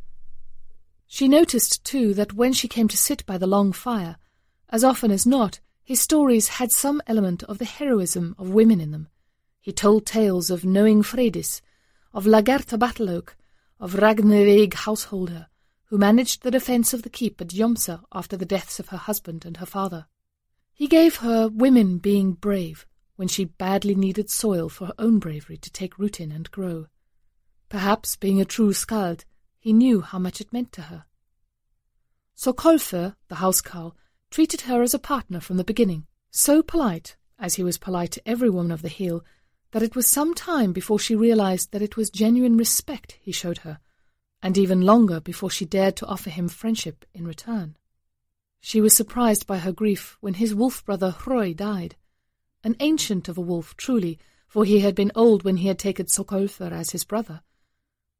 [1.06, 4.18] She noticed, too, that when she came to sit by the long fire,
[4.70, 8.90] as often as not, his stories had some element of the heroism of women in
[8.90, 9.08] them.
[9.62, 11.62] He told tales of knowing Freydis,
[12.14, 13.36] of Lagertha Battleoak,
[13.80, 15.48] of Ragnveig Householder,
[15.86, 19.46] who managed the defence of the keep at Jomsa after the deaths of her husband
[19.46, 20.06] and her father.
[20.74, 25.58] He gave her women being brave when she badly needed soil for her own bravery
[25.58, 26.88] to take root in and grow.
[27.70, 29.26] Perhaps, being a true skald,
[29.60, 31.06] he knew how much it meant to her.
[32.38, 33.94] Sokolfr, the housecarl,
[34.30, 38.28] treated her as a partner from the beginning, so polite, as he was polite to
[38.28, 39.24] every woman of the heall,
[39.74, 43.58] that it was some time before she realized that it was genuine respect he showed
[43.60, 43.80] her,
[44.40, 47.76] and even longer before she dared to offer him friendship in return.
[48.62, 51.96] She was surprised by her grief when his wolf brother Hroi died,
[52.64, 56.06] an ancient of a wolf truly, for he had been old when he had taken
[56.06, 57.42] Sokolfr as his brother,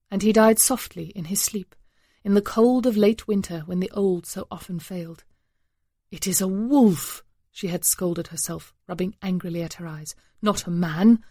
[0.10, 1.76] and he died softly in his sleep,
[2.24, 5.24] in the cold of late winter when the old so often failed.
[6.10, 10.16] It is a wolf, she had scolded herself, rubbing angrily at her eyes.
[10.42, 11.24] Not a man!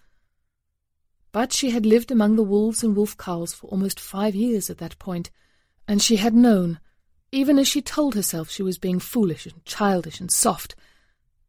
[1.33, 4.79] But she had lived among the wolves and wolf carls for almost five years at
[4.79, 5.31] that point,
[5.89, 6.79] and she had known,
[7.33, 10.77] even as she told herself she was being foolish and childish and soft,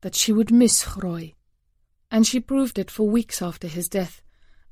[0.02, 1.36] that she would miss Hroi.
[2.10, 4.22] And she proved it for weeks after his death,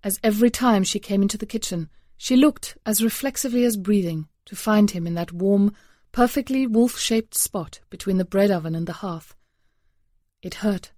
[0.04, 4.56] as every time she came into the kitchen, she looked as reflexively as breathing to
[4.56, 5.74] find him in that warm,
[6.12, 9.36] perfectly wolf-shaped spot between the bread oven and the hearth.
[10.42, 10.92] It hurt.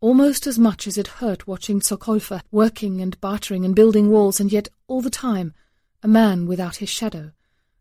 [0.00, 4.52] Almost as much as it hurt watching Sokolfr working and bartering and building walls, and
[4.52, 5.52] yet all the time
[6.04, 7.32] a man without his shadow,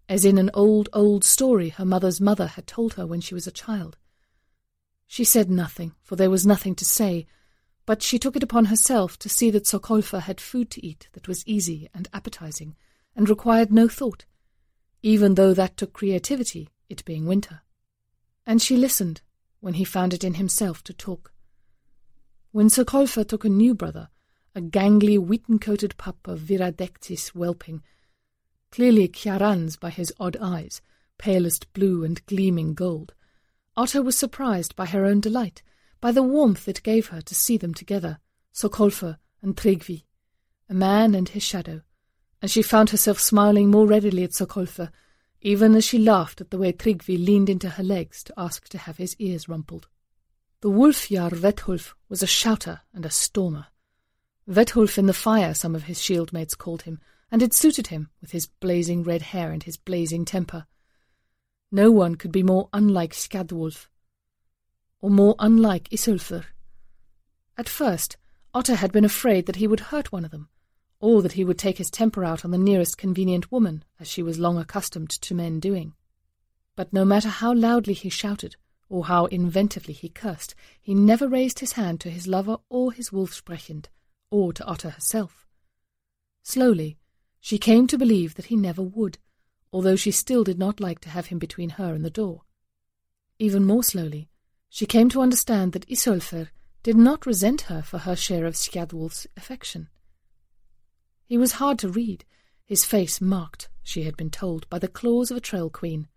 [0.10, 3.46] as in an old, old story her mother's mother had told her when she was
[3.46, 3.98] a child.
[5.06, 7.28] She said nothing, for there was nothing to say,
[7.86, 11.28] but she took it upon herself to see that Sokolfr had food to eat that
[11.28, 12.76] was easy and appetizing,
[13.16, 14.26] and required no thought,
[15.04, 17.62] even though that took creativity, it being winter.
[18.44, 19.22] And she listened
[19.60, 21.32] when he found it in himself to talk.
[22.58, 24.10] When Sokolfr took a new brother,
[24.56, 27.84] a gangly, wheaten-coated pup of Viradechtis whelping,
[28.72, 30.82] clearly Kiaran's by his odd eyes,
[31.20, 33.14] palest blue and gleaming gold,
[33.76, 35.62] Otter was surprised by her own delight,
[36.02, 38.18] by the warmth it gave her to see them together,
[38.56, 40.06] Sokolfr and Tryggvi,
[40.68, 41.84] a man and his shadow,
[42.42, 44.90] and she found herself smiling more readily at Sokolfr,
[45.42, 48.80] even as she laughed at the way Tryggvi leaned into her legs to ask to
[48.80, 49.90] have his ears rumpled.
[50.62, 53.68] The wolf Jarl Vethulf was a shouter and a stormer.
[54.48, 57.00] Vethulf in the fire, some of his shield mates called him,
[57.32, 60.66] and it suited him, with his blazing red hair and his blazing temper.
[61.72, 63.88] No one could be more unlike Skjaldwulf,
[65.00, 66.46] or more unlike Isolfr.
[67.56, 68.18] At first,
[68.52, 70.50] Otter had been afraid that he would hurt one of them,
[71.00, 74.24] or that he would take his temper out on the nearest convenient woman, as she
[74.24, 75.94] was long accustomed to men doing.
[76.76, 78.56] But no matter how loudly he shouted,
[78.90, 83.12] or how inventively he cursed, he never raised his hand to his lover or his
[83.12, 83.90] wolfsprechend,
[84.32, 85.46] or to Otter herself.
[86.44, 86.98] Slowly,
[87.40, 89.18] she came to believe that he never would,
[89.72, 92.44] although she still did not like to have him between her and the door.
[93.40, 94.30] Even more slowly,
[94.70, 96.50] she came to understand that Isolfr
[96.84, 99.90] did not resent her for her share of Skjaldwulf's affection.
[101.26, 102.24] He was hard to read,
[102.66, 106.08] his face marked, she had been told, by the claws of a trail queen.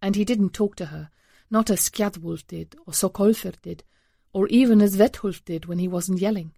[0.00, 1.10] And he didn't talk to her,
[1.50, 3.84] not as Skjaldwulf did, or Sokolfr did,
[4.32, 6.52] or even as Vethulf did when he wasn't yelling.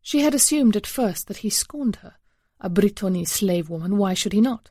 [0.00, 2.14] She had assumed at first that he scorned her.
[2.60, 4.70] A Brittany slave woman, why should he not?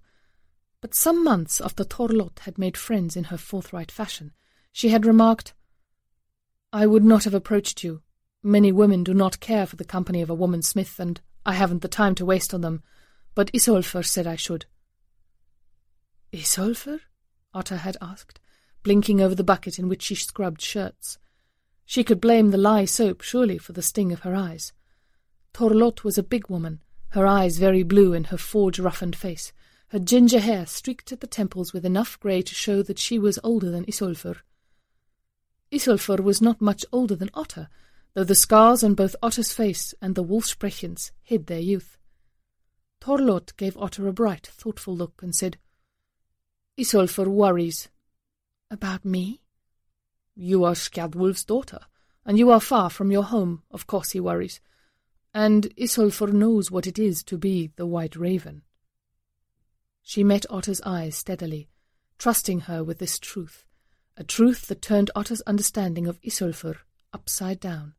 [0.82, 4.34] But some months after Thorlot had made friends in her forthright fashion,
[4.72, 5.54] she had remarked,
[6.72, 8.02] I would not have approached you.
[8.44, 11.82] Many women do not care for the company of a woman smith, and I haven't
[11.82, 12.84] the time to waste on them,
[13.34, 14.66] but Isolfr said I should.
[16.34, 17.00] Isolfr?
[17.54, 18.40] Otter had asked,
[18.88, 21.18] blinking over the bucket in which she scrubbed shirts.
[21.86, 24.72] She could blame the lye soap, surely, for the sting of her eyes.
[25.54, 26.80] Thorlot was a big woman,
[27.10, 29.52] her eyes very blue in her forge-roughened face,
[29.90, 33.38] her ginger hair streaked at the temples with enough grey to show that she was
[33.44, 34.38] older than Isolfr.
[35.70, 37.68] Isolfr was not much older than Otter,
[38.14, 41.98] though the scars on both Otter's face and the Wolfsprechens hid their youth.
[43.02, 45.58] Thorlot gave Otter a bright, thoughtful look and said,
[46.80, 47.90] Isolfr worries.
[48.70, 49.42] About me?
[50.36, 51.80] You are Skjaldwulf's daughter,
[52.26, 54.60] and you are far from your home, of course he worries.
[55.34, 58.64] And Isolfr knows what it is to be the White Raven.
[60.02, 61.70] She met Otter's eyes steadily,
[62.18, 63.64] trusting her with this truth,
[64.18, 66.78] a truth that turned Otter's understanding of Isolfr
[67.14, 67.94] upside down.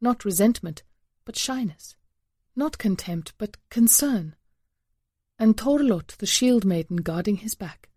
[0.00, 0.82] Not resentment,
[1.24, 1.96] but shyness.
[2.54, 4.36] Not contempt, but concern.
[5.38, 7.87] And Thorlot, the shield maiden, guarding his back.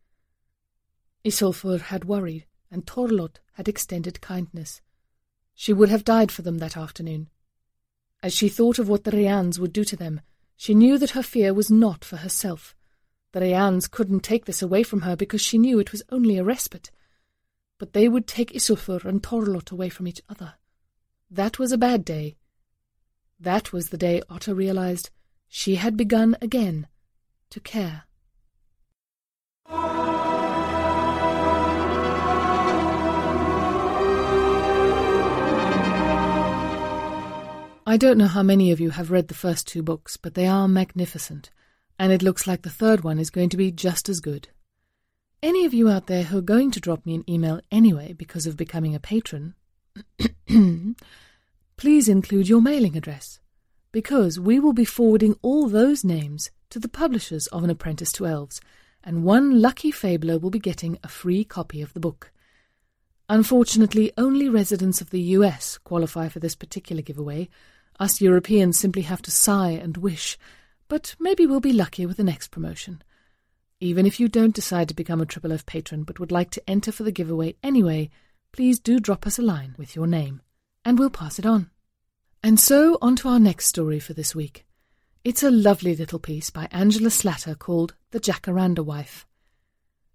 [1.26, 4.82] Isolfr had worried, and Thorlot had extended kindness.
[5.54, 7.30] She would have died for them that afternoon.
[8.24, 10.22] As she thought of what the Rheans would do to them,
[10.56, 12.76] she knew that her fear was not for herself.
[13.32, 16.44] The Rheans couldn't take this away from her because she knew it was only a
[16.44, 16.92] respite,
[17.78, 20.56] but they would take Isolfr and Thorlot away from each other.
[21.30, 22.36] That was a bad day.
[23.40, 25.10] That was the day Otter realized
[25.48, 26.88] she had begun again
[27.50, 28.04] to care.
[37.86, 40.46] I don't know how many of you have read the first two books, but they
[40.46, 41.50] are magnificent,
[41.98, 44.50] and it looks like the third one is going to be just as good.
[45.42, 48.46] Any of you out there who are going to drop me an email anyway because
[48.46, 49.56] of becoming a patron,
[51.76, 53.40] please include your mailing address,
[53.92, 58.28] because we will be forwarding all those names to the publishers of An Apprentice to
[58.28, 58.62] Elves,
[59.04, 62.32] and one lucky fabler will be getting a free copy of the book.
[63.32, 67.48] Unfortunately, only residents of the US qualify for this particular giveaway.
[67.98, 70.38] Us Europeans simply have to sigh and wish,
[70.90, 73.02] but maybe we'll be lucky with the next promotion.
[73.80, 76.70] Even if you don't decide to become a Triple F patron but would like to
[76.70, 78.10] enter for the giveaway anyway,
[78.52, 80.42] please do drop us a line with your name,
[80.84, 81.70] and we'll pass it on.
[82.44, 84.66] And so on to our next story for this week.
[85.24, 89.26] It's a lovely little piece by Angela Slatter called The Jacaranda Wife.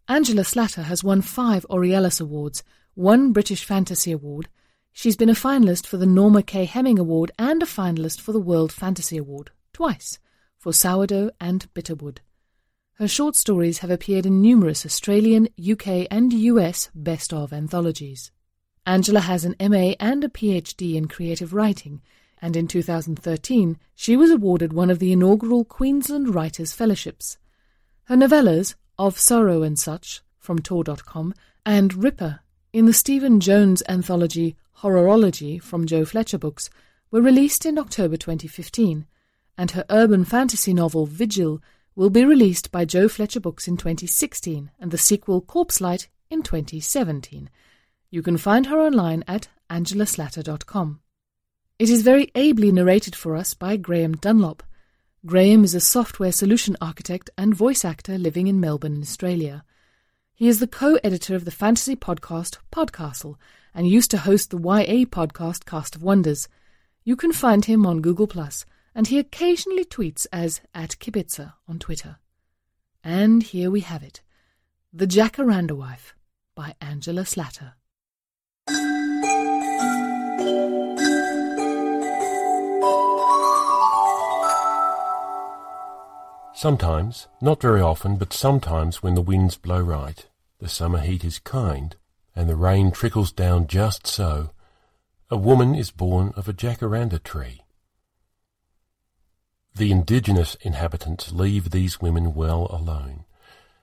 [0.07, 2.63] Angela Slatter has won five Aurealis Awards,
[2.97, 4.49] one British Fantasy Award.
[4.93, 6.65] She's been a finalist for the Norma K.
[6.65, 10.19] Hemming Award and a finalist for the World Fantasy Award, twice,
[10.59, 12.19] for Sourdough and Bitterwood.
[12.95, 18.33] Her short stories have appeared in numerous Australian, UK, and US best of anthologies.
[18.85, 22.01] Angela has an MA and a PhD in creative writing
[22.41, 27.39] and in 2013 she was awarded one of the inaugural Queensland Writers' Fellowships.
[28.05, 31.35] Her novellas, Of Sorrow and Such, from Tor.com,
[31.65, 32.41] and Ripper,
[32.77, 36.69] in the Stephen Jones anthology Horrorology from Jo Fletcher Books,
[37.11, 39.07] were released in October 2015,
[39.57, 41.63] and her urban fantasy novel Vigil
[41.95, 46.43] will be released by Jo Fletcher Books in 2016 and the sequel Corpse Light in
[46.43, 47.49] 2017.
[48.11, 51.01] You can find her online at angelaslatter.com.
[51.79, 54.63] It is very ably narrated for us by Graeme Dunlop.
[55.25, 59.65] Graeme is a software solution architect and voice actor living in Melbourne, Australia.
[60.39, 63.37] He is the co-editor of the fantasy podcast Podcastle
[63.75, 66.47] and used to host the YA podcast Cast of Wonders.
[67.05, 71.79] You can find him on Google Plus, and he occasionally tweets as at Kibitzer on
[71.79, 72.19] Twitter.
[73.03, 74.21] And here we have it.
[74.93, 76.15] The Jacaranda Wife
[76.55, 77.73] by Angela Slatter.
[86.57, 90.27] Sometimes, not very often, but sometimes when the winds blow right,
[90.59, 91.95] the summer heat is kind,
[92.35, 94.53] and the rain trickles down just so,
[95.29, 97.61] a woman is born of a jacaranda tree.
[99.75, 103.27] The indigenous inhabitants leave these women well alone.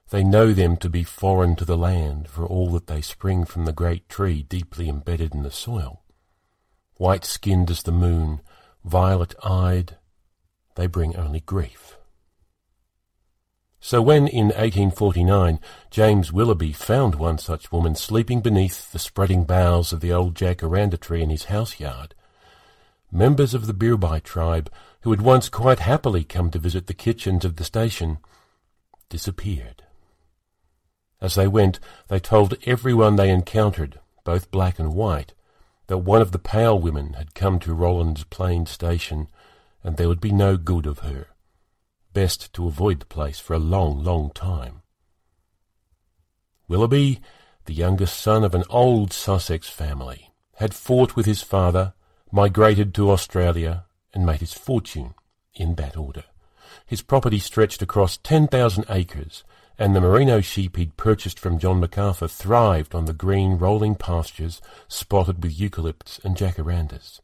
[0.09, 3.65] They know them to be foreign to the land, for all that they spring from
[3.65, 6.01] the great tree deeply embedded in the soil.
[6.95, 8.41] White-skinned as the moon,
[8.83, 9.97] violet-eyed,
[10.73, 11.97] they bring only grief.
[13.85, 15.59] So when in 1849
[15.91, 20.97] James Willoughby found one such woman sleeping beneath the spreading boughs of the old jacaranda
[20.97, 22.15] tree in his house yard,
[23.11, 24.71] members of the Birbai tribe,
[25.01, 28.19] who had once quite happily come to visit the kitchens of the station,
[29.09, 29.83] disappeared.
[31.19, 35.33] As they went, they told everyone they encountered, both black and white,
[35.87, 39.27] that one of the pale women had come to Rollins Plain station,
[39.83, 41.27] and there would be no good of her
[42.13, 44.81] best to avoid the place for a long, long time.
[46.67, 47.19] Willoughby,
[47.65, 51.93] the youngest son of an old Sussex family, had fought with his father,
[52.31, 55.13] migrated to Australia, and made his fortune
[55.53, 56.23] in that order.
[56.85, 59.43] His property stretched across 10,000 acres,
[59.77, 64.61] and the merino sheep he'd purchased from John Macarthur thrived on the green rolling pastures
[64.87, 67.19] spotted with eucalypts and jacarandas.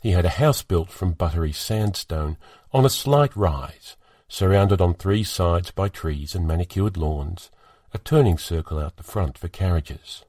[0.00, 2.38] He had a house built from buttery sandstone
[2.72, 3.96] on a slight rise,
[4.28, 7.50] surrounded on three sides by trees and manicured lawns,
[7.92, 10.24] a turning circle out the front for carriages.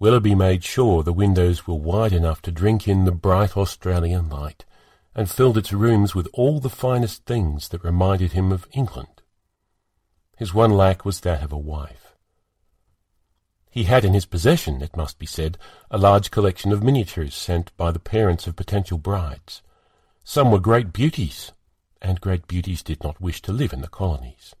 [0.00, 4.64] Willoughby made sure the windows were wide enough to drink in the bright Australian light,
[5.14, 9.22] and filled its rooms with all the finest things that reminded him of England.
[10.36, 12.01] His one lack was that of a wife.
[13.72, 15.56] He had in his possession, it must be said,
[15.90, 19.62] a large collection of miniatures sent by the parents of potential brides.
[20.24, 21.52] Some were great beauties,
[22.02, 24.54] and great beauties did not wish to live in the colonies.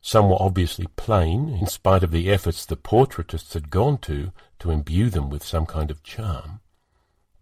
[0.00, 4.70] Some were obviously plain, in spite of the efforts the portraitists had gone to to
[4.70, 6.60] imbue them with some kind of charm.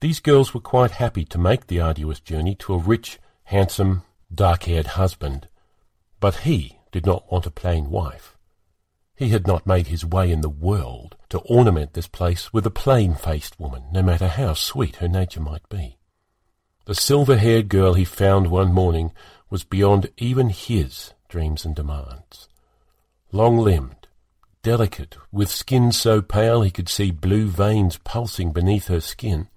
[0.00, 4.02] These girls were quite happy to make the arduous journey to a rich, handsome,
[4.34, 5.46] dark-haired husband,
[6.18, 8.36] but he did not want a plain wife.
[9.20, 12.70] He had not made his way in the world to ornament this place with a
[12.70, 15.98] plain-faced woman, no matter how sweet her nature might be.
[16.86, 19.12] The silver-haired girl he found one morning
[19.50, 22.48] was beyond even his dreams and demands.
[23.30, 24.08] Long-limbed,
[24.62, 29.48] delicate, with skin so pale he could see blue veins pulsing beneath her skin,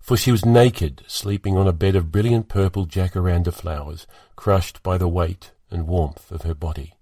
[0.00, 4.06] for she was naked, sleeping on a bed of brilliant purple jacaranda flowers,
[4.36, 6.94] crushed by the weight and warmth of her body.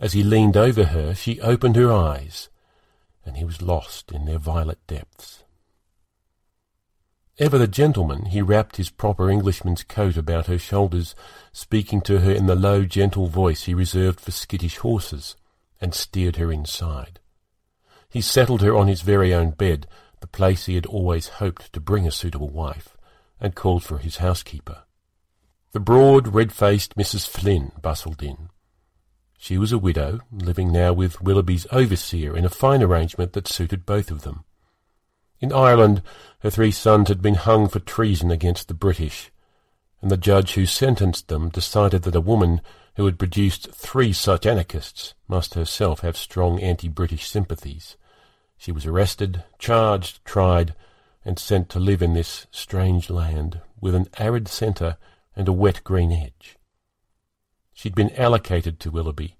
[0.00, 2.48] As he leaned over her, she opened her eyes,
[3.24, 5.44] and he was lost in their violet depths.
[7.38, 11.14] Ever the gentleman, he wrapped his proper Englishman's coat about her shoulders,
[11.52, 15.36] speaking to her in the low, gentle voice he reserved for skittish horses,
[15.80, 17.20] and steered her inside.
[18.08, 19.86] He settled her on his very own bed,
[20.20, 22.96] the place he had always hoped to bring a suitable wife,
[23.40, 24.82] and called for his housekeeper.
[25.72, 27.28] The broad, red-faced Mrs.
[27.28, 28.48] Flynn bustled in.
[29.40, 33.86] She was a widow, living now with Willoughby's overseer in a fine arrangement that suited
[33.86, 34.44] both of them.
[35.40, 36.02] In Ireland,
[36.40, 39.30] her three sons had been hung for treason against the British,
[40.02, 42.60] and the judge who sentenced them decided that a woman
[42.96, 47.96] who had produced three such anarchists must herself have strong anti-British sympathies.
[48.56, 50.74] She was arrested, charged, tried,
[51.24, 54.96] and sent to live in this strange land with an arid centre
[55.36, 56.57] and a wet green edge.
[57.78, 59.36] She'd been allocated to Willoughby,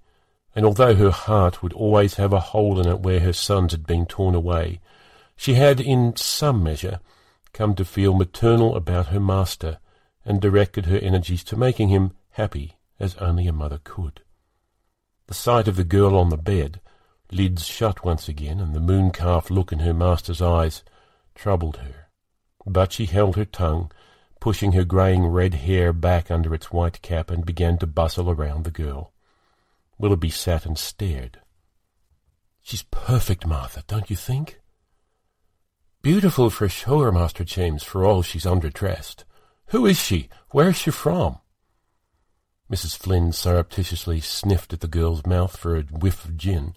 [0.55, 3.85] and although her heart would always have a hole in it where her sons had
[3.85, 4.79] been torn away,
[5.35, 7.01] she had, in some measure,
[7.51, 9.79] come to feel maternal about her master,
[10.23, 14.21] and directed her energies to making him happy as only a mother could.
[15.27, 16.79] The sight of the girl on the bed,
[17.33, 20.81] lids shut once again, and the moon-calf look in her master's eyes,
[21.35, 22.07] troubled her.
[22.65, 23.91] But she held her tongue,
[24.39, 28.63] pushing her greying red hair back under its white cap, and began to bustle around
[28.63, 29.11] the girl.
[29.97, 31.39] Willoughby sat and stared.
[32.61, 34.59] She's perfect, Martha, don't you think?
[36.01, 39.25] Beautiful for sure, Master James, for all she's underdressed.
[39.67, 40.29] Who is she?
[40.51, 41.39] Where's she from?
[42.71, 42.95] Mrs.
[42.95, 46.75] Flynn surreptitiously sniffed at the girl's mouth for a whiff of gin.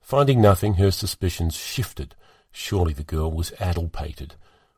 [0.00, 2.14] Finding nothing, her suspicions shifted.
[2.50, 4.34] Surely the girl was addle-pated,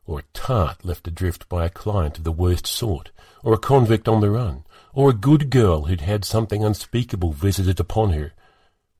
[0.09, 3.11] or a tart left adrift by a client of the worst sort,
[3.43, 7.79] or a convict on the run, or a good girl who'd had something unspeakable visited
[7.79, 8.33] upon her.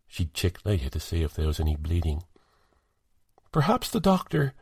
[0.06, 2.22] She'd check later to see if there was any bleeding.
[3.52, 4.54] Perhaps the doctor...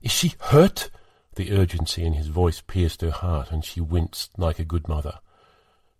[0.00, 0.90] Is she hurt?
[1.34, 5.18] The urgency in his voice pierced her heart, and she winced like a good mother.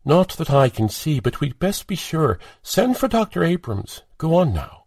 [0.02, 2.38] Not that I can see, but we'd best be sure.
[2.62, 3.44] Send for Dr.
[3.44, 4.00] Abrams.
[4.16, 4.84] Go on now.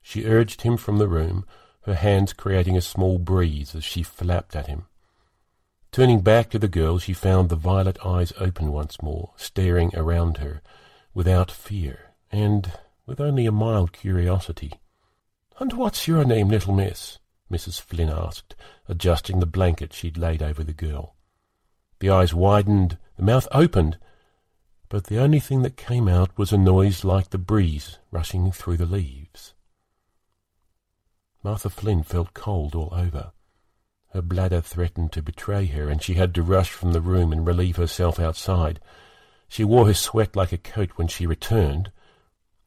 [0.00, 1.44] She urged him from the room,
[1.82, 4.86] her hands creating a small breeze as she flapped at him.
[5.90, 10.38] Turning back to the girl, she found the violet eyes open once more, staring around
[10.38, 10.62] her,
[11.12, 12.72] without fear, and
[13.04, 14.72] with only a mild curiosity.
[15.58, 17.18] And what's your name, little miss?
[17.50, 17.78] Mrs.
[17.78, 18.54] Flynn asked,
[18.88, 21.14] adjusting the blanket she'd laid over the girl.
[21.98, 23.98] The eyes widened, the mouth opened,
[24.88, 28.78] but the only thing that came out was a noise like the breeze rushing through
[28.78, 29.21] the leaves.
[31.44, 33.32] Martha Flynn felt cold all over.
[34.10, 37.46] Her bladder threatened to betray her, and she had to rush from the room and
[37.46, 38.78] relieve herself outside.
[39.48, 41.90] She wore her sweat like a coat when she returned.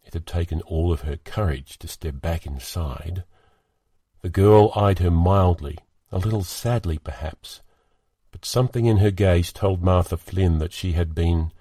[0.03, 3.23] It had taken all of her courage to step back inside.
[4.21, 5.77] The girl eyed her mildly,
[6.11, 7.61] a little sadly perhaps,
[8.31, 11.53] but something in her gaze told Martha Flynn that she had been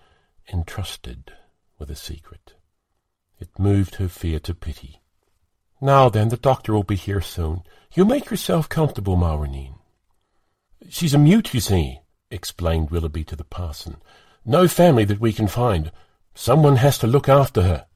[0.52, 1.32] entrusted
[1.78, 2.54] with a secret.
[3.38, 5.00] It moved her fear to pity.
[5.80, 7.62] Now then, the doctor will be here soon.
[7.94, 9.74] You make yourself comfortable, mavourneen.
[10.88, 12.00] She's a mute, you see,
[12.30, 13.96] explained Willoughby to the parson.
[14.44, 15.90] No family that we can find.
[16.34, 17.86] Someone has to look after her.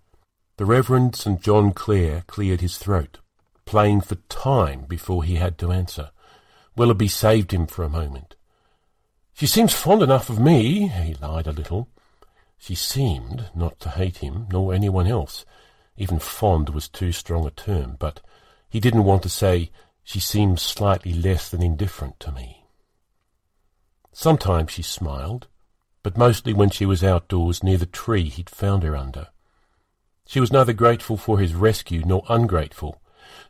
[0.57, 1.41] The Reverend St.
[1.41, 3.19] John Clare cleared his throat,
[3.65, 6.11] playing for time before he had to answer.
[6.77, 8.35] Willoughby saved him for a moment.
[9.35, 11.89] She seems fond enough of me, he lied a little.
[12.59, 15.45] She seemed not to hate him, nor anyone else.
[16.01, 18.21] Even fond was too strong a term, but
[18.71, 19.73] he didn't want to say,
[20.05, 22.65] she seemed slightly less than indifferent to me.
[24.13, 25.49] Sometimes she smiled,
[26.05, 29.27] but mostly when she was outdoors near the tree he'd found her under.
[30.25, 33.03] She was neither grateful for his rescue nor ungrateful.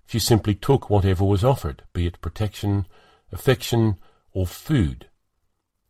[0.07, 2.87] She simply took whatever was offered, be it protection,
[3.31, 3.99] affection,
[4.33, 5.09] or food,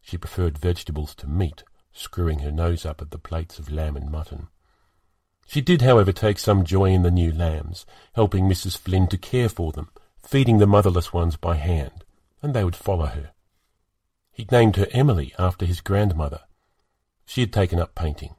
[0.00, 4.10] she preferred vegetables to meat, screwing her nose up at the plates of lamb and
[4.10, 4.48] mutton.
[5.48, 8.76] She did, however, take some joy in the new lambs, helping Mrs.
[8.76, 9.88] Flynn to care for them,
[10.22, 12.04] feeding the motherless ones by hand,
[12.42, 13.30] and they would follow her.
[14.30, 16.42] He'd named her Emily after his grandmother.
[17.24, 18.34] She had taken up painting.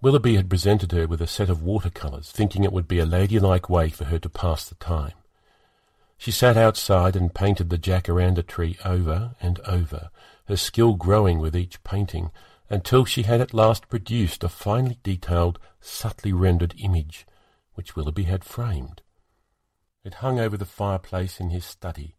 [0.00, 3.68] Willoughby had presented her with a set of watercolours, thinking it would be a ladylike
[3.68, 5.12] way for her to pass the time.
[6.16, 10.08] She sat outside and painted the jacaranda tree over and over,
[10.46, 12.30] her skill growing with each painting,
[12.68, 17.26] until she had at last produced a finely detailed, subtly rendered image,
[17.74, 19.02] which Willoughby had framed.
[20.04, 22.16] It hung over the fireplace in his study.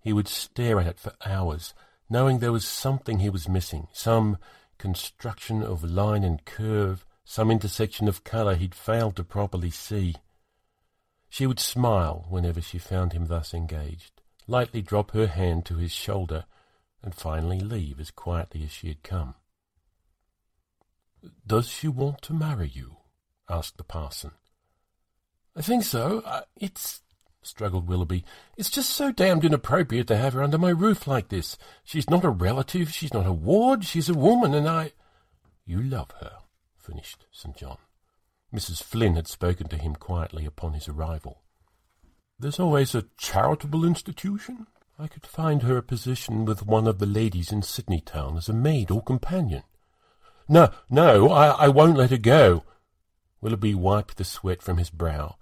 [0.00, 1.74] He would stare at it for hours,
[2.08, 4.38] knowing there was something he was missing, some
[4.78, 10.16] construction of line and curve, some intersection of colour he'd failed to properly see.
[11.28, 15.92] She would smile whenever she found him thus engaged, lightly drop her hand to his
[15.92, 16.44] shoulder,
[17.02, 19.34] and finally leave as quietly as she had come.
[21.46, 22.96] Does she want to marry you?
[23.48, 24.32] asked the parson.
[25.56, 26.22] I think so.
[26.56, 27.02] It's
[27.42, 28.24] struggled Willoughby.
[28.56, 31.56] It's just so damned inappropriate to have her under my roof like this.
[31.84, 34.92] She's not a relative, she's not a ward, she's a woman, and I...
[35.66, 36.38] You love her,
[36.78, 37.56] finished St.
[37.56, 37.78] John.
[38.54, 38.82] Mrs.
[38.82, 41.42] Flynn had spoken to him quietly upon his arrival.
[42.38, 44.66] There's always a charitable institution.
[44.98, 48.48] I could find her a position with one of the ladies in Sydney town as
[48.48, 49.62] a maid or companion.
[50.50, 52.64] No, no, I, I won't let her go.
[53.40, 55.36] Willoughby wiped the sweat from his brow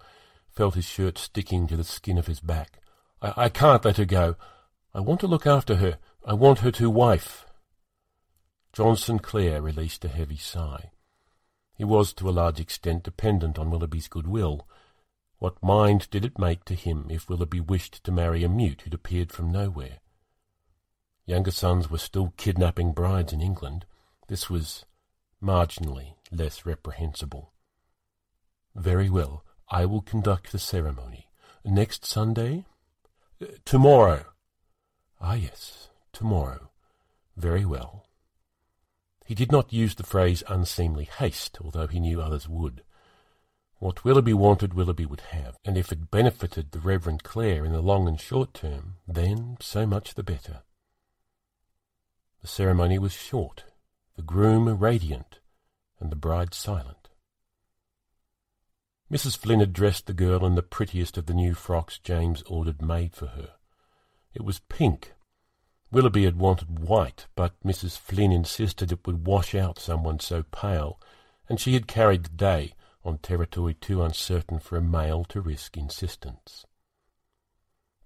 [0.58, 2.80] felt his shirt sticking to the skin of his back.
[3.22, 4.34] I, I can't let her go.
[4.92, 5.98] I want to look after her.
[6.26, 7.46] I want her to wife.
[8.72, 10.90] John Sinclair released a heavy sigh.
[11.76, 14.66] He was to a large extent dependent on Willoughby's goodwill.
[15.38, 18.94] What mind did it make to him if Willoughby wished to marry a mute who'd
[18.94, 19.98] appeared from nowhere?
[21.24, 23.86] Younger sons were still kidnapping brides in England.
[24.26, 24.86] This was
[25.42, 27.52] marginally less reprehensible.
[28.74, 29.44] Very well.
[29.70, 31.28] I will conduct the ceremony.
[31.64, 32.64] Next Sunday?
[33.42, 34.24] Uh, tomorrow.
[35.20, 36.70] Ah, yes, tomorrow.
[37.36, 38.06] Very well.
[39.26, 42.82] He did not use the phrase unseemly haste, although he knew others would.
[43.78, 47.82] What Willoughby wanted, Willoughby would have, and if it benefited the Reverend Clare in the
[47.82, 50.62] long and short term, then so much the better.
[52.40, 53.64] The ceremony was short,
[54.18, 55.38] the groom radiant,
[56.00, 57.08] and the bride silent.
[59.12, 59.36] Mrs.
[59.36, 63.14] Flynn had dressed the girl in the prettiest of the new frocks James ordered made
[63.14, 63.52] for her.
[64.34, 65.14] It was pink.
[65.92, 67.96] Willoughby had wanted white, but Mrs.
[67.96, 71.00] Flynn insisted it would wash out someone so pale,
[71.48, 75.76] and she had carried the day on territory too uncertain for a male to risk
[75.76, 76.66] insistence.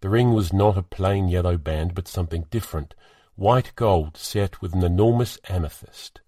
[0.03, 2.95] The ring was not a plain yellow band, but something different,
[3.43, 6.21] white gold set with an enormous amethyst.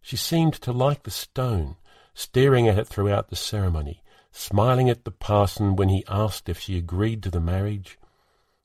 [0.00, 1.76] She seemed to like the stone,
[2.12, 6.76] staring at it throughout the ceremony, smiling at the parson when he asked if she
[6.76, 8.00] agreed to the marriage.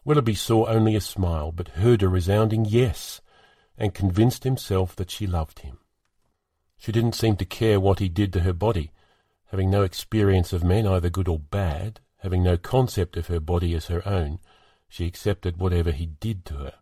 [0.03, 3.21] Willoughby saw only a smile, but heard a resounding yes,
[3.77, 5.77] and convinced himself that she loved him.
[6.77, 8.93] She didn't seem to care what he did to her body,
[9.51, 13.75] having no experience of men, either good or bad, having no concept of her body
[13.75, 14.39] as her own,
[14.89, 16.73] she accepted whatever he did to her.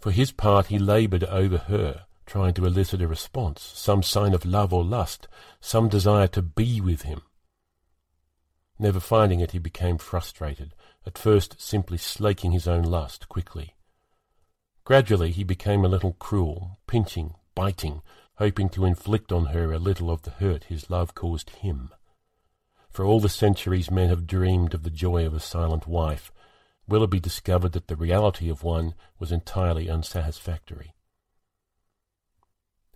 [0.00, 4.44] For his part, he laboured over her, trying to elicit a response, some sign of
[4.44, 5.26] love or lust,
[5.60, 7.22] some desire to be with him.
[8.78, 10.74] Never finding it, he became frustrated,
[11.04, 13.74] at first simply slaking his own lust quickly.
[14.84, 18.02] Gradually he became a little cruel, pinching, biting,
[18.36, 21.90] hoping to inflict on her a little of the hurt his love caused him.
[22.88, 26.32] For all the centuries men have dreamed of the joy of a silent wife,
[26.88, 30.94] Willoughby discovered that the reality of one was entirely unsatisfactory.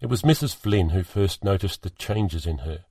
[0.01, 0.57] It was Mrs.
[0.57, 2.87] Flynn who first noticed the changes in her.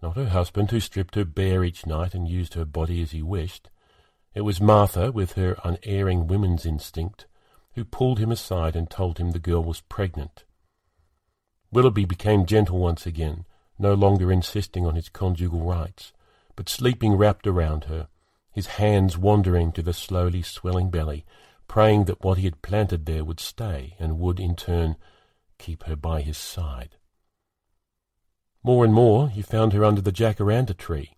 [0.00, 3.20] Not her husband, who stripped her bare each night and used her body as he
[3.20, 3.68] wished.
[4.32, 7.26] It was Martha, with her unerring woman's instinct,
[7.74, 10.44] who pulled him aside and told him the girl was pregnant.
[11.72, 13.44] Willoughby became gentle once again,
[13.78, 16.12] no longer insisting on his conjugal rights,
[16.54, 18.08] but sleeping wrapped around her,
[18.58, 21.24] his hands wandering to the slowly swelling belly,
[21.68, 24.96] praying that what he had planted there would stay and would, in turn,
[25.58, 26.96] keep her by his side.
[28.64, 31.12] More and more he found her under the jacaranda tree.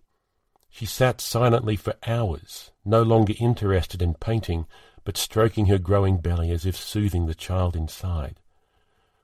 [0.69, 4.67] She sat silently for hours, no longer interested in painting,
[5.03, 8.39] but stroking her growing belly as if soothing the child inside.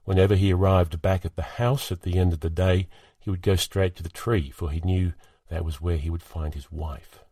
[0.05, 2.87] Whenever he arrived back at the house at the end of the day,
[3.19, 5.13] he would go straight to the tree, for he knew
[5.49, 7.23] that was where he would find his wife.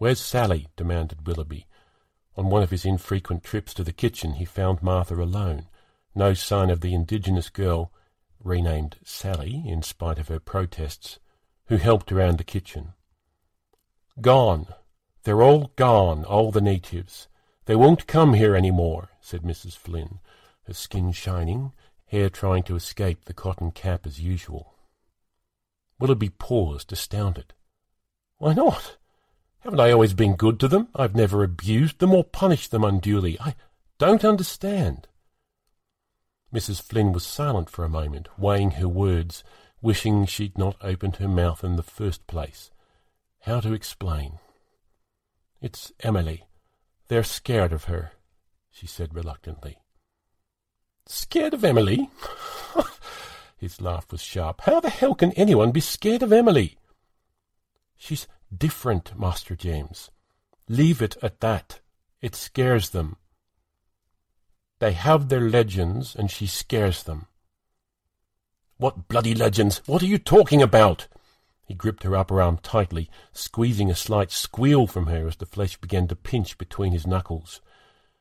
[0.00, 0.66] Where's Sally?
[0.76, 1.66] demanded Willoughby.
[2.34, 5.68] On one of his infrequent trips to the kitchen he found Martha alone,
[6.14, 7.92] no sign of the indigenous girl,
[8.42, 11.18] renamed Sally in spite of her protests,
[11.66, 12.94] who helped around the kitchen.
[14.22, 14.68] Gone.
[15.24, 17.28] They're all gone, all the natives.
[17.66, 19.76] They won't come here any more, said Mrs.
[19.76, 20.20] Flynn,
[20.62, 21.74] her skin shining,
[22.06, 24.76] hair trying to escape the cotton cap as usual.
[25.98, 27.52] Willoughby paused, astounded.
[28.38, 28.96] Why not?
[29.60, 30.88] Haven't I always been good to them?
[30.94, 33.38] I've never abused them or punished them unduly.
[33.40, 33.54] I
[33.98, 35.06] don't understand.
[36.52, 36.82] Mrs.
[36.82, 39.44] Flynn was silent for a moment, weighing her words,
[39.82, 42.70] wishing she'd not opened her mouth in the first place.
[43.40, 44.38] How to explain?
[45.60, 46.44] It's Emily.
[47.08, 48.12] They're scared of her,
[48.70, 49.78] she said reluctantly.
[51.06, 52.08] Scared of Emily?
[53.58, 54.62] His laugh was sharp.
[54.62, 56.78] How the hell can anyone be scared of Emily?
[57.96, 58.26] She's
[58.56, 60.10] different, Master James.
[60.68, 61.80] Leave it at that.
[62.20, 63.16] It scares them.
[64.78, 67.26] They have their legends, and she scares them.
[68.76, 69.82] What bloody legends?
[69.86, 71.06] What are you talking about?
[71.66, 75.76] He gripped her upper arm tightly, squeezing a slight squeal from her as the flesh
[75.76, 77.60] began to pinch between his knuckles.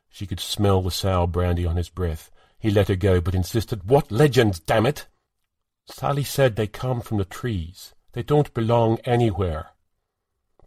[0.10, 2.30] She could smell the sour brandy on his breath.
[2.60, 5.08] He let her go, but insisted, What legends, damn it!
[5.86, 7.94] Sally said they come from the trees.
[8.12, 9.70] They don't belong anywhere.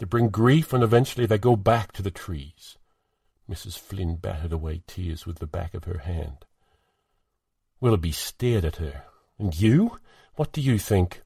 [0.03, 2.77] They bring grief, and eventually they go back to the trees.
[3.49, 3.79] Mrs.
[3.79, 6.45] Flynn battered away tears with the back of her hand.
[7.81, 9.05] Willoughby stared at her.
[9.39, 10.01] And you?
[10.35, 11.23] What do you think?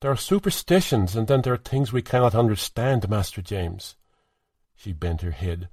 [0.00, 3.96] There are superstitions, and then there are things we cannot understand, Master James.
[4.74, 5.68] She bent her head.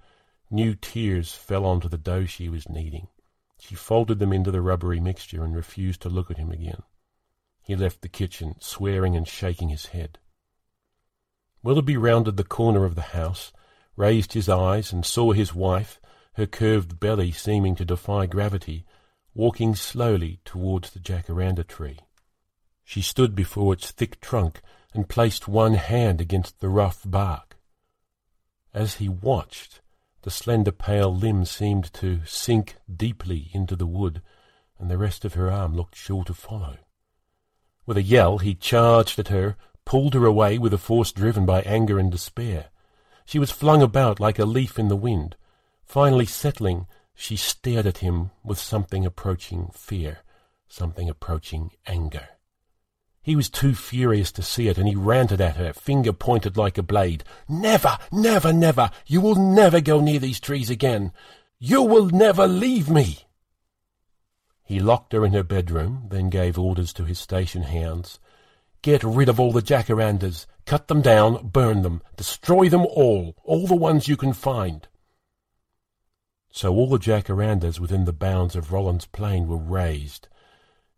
[0.52, 3.08] New tears fell onto the dough she was kneading.
[3.60, 6.84] She folded them into the rubbery mixture and refused to look at him again.
[7.62, 10.20] He left the kitchen, swearing and shaking his head.
[11.66, 13.52] Willoughby rounded the corner of the house,
[13.96, 16.00] raised his eyes, and saw his wife,
[16.34, 18.86] her curved belly seeming to defy gravity,
[19.34, 21.98] walking slowly towards the jacaranda tree.
[22.84, 24.62] She stood before its thick trunk
[24.94, 27.58] and placed one hand against the rough bark.
[28.72, 29.82] As he watched,
[30.22, 34.22] the slender pale limb seemed to sink deeply into the wood,
[34.78, 36.78] and the rest of her arm looked sure to follow.
[37.88, 41.62] With a yell, he charged at her, pulled her away with a force driven by
[41.62, 42.66] anger and despair.
[43.26, 45.36] She was flung about like a leaf in the wind.
[45.84, 50.20] Finally settling, she stared at him with something approaching fear,
[50.68, 52.28] something approaching anger.
[53.22, 56.78] He was too furious to see it, and he ranted at her, finger pointed like
[56.78, 57.24] a blade.
[57.50, 58.92] Never, never, never!
[59.08, 61.12] You will never go near these trees again!
[61.58, 63.20] You will never leave me!
[64.64, 68.20] He locked her in her bedroom, then gave orders to his station hands.
[68.86, 73.66] Get rid of all the jacarandas, cut them down, burn them, destroy them all, all
[73.66, 74.88] the ones you can find.
[76.52, 80.28] So all the jacarandas within the bounds of Rollins Plain were razed,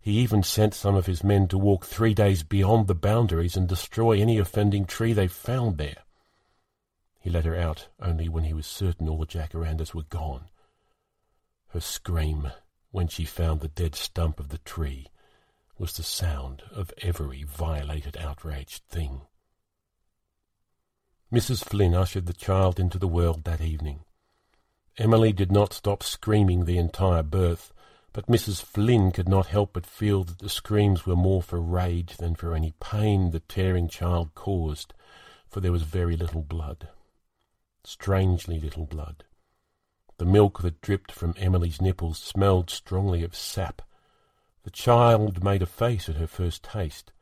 [0.02, 3.70] he even sent some of his men to walk three days beyond the boundaries and
[3.70, 6.04] destroy any offending tree they found there.
[7.22, 10.50] He let her out only when he was certain all the jacarandas were gone.
[11.70, 12.52] Her scream,
[12.92, 15.08] when she found the dead stump of the tree,
[15.80, 19.22] was the sound of every violated, outraged thing.
[21.32, 21.64] Mrs.
[21.64, 24.00] Flynn ushered the child into the world that evening.
[24.98, 27.72] Emily did not stop screaming the entire birth,
[28.14, 28.64] but Mrs.
[28.64, 32.56] Flynn could not help but feel that the screams were more for rage than for
[32.56, 34.94] any pain the tearing child caused,
[35.48, 36.88] for there was very little blood.
[37.84, 39.24] Strangely little blood.
[40.18, 43.84] The milk that dripped from Emily's nipples smelled strongly of sap.
[44.68, 47.14] The child made a face at her first taste,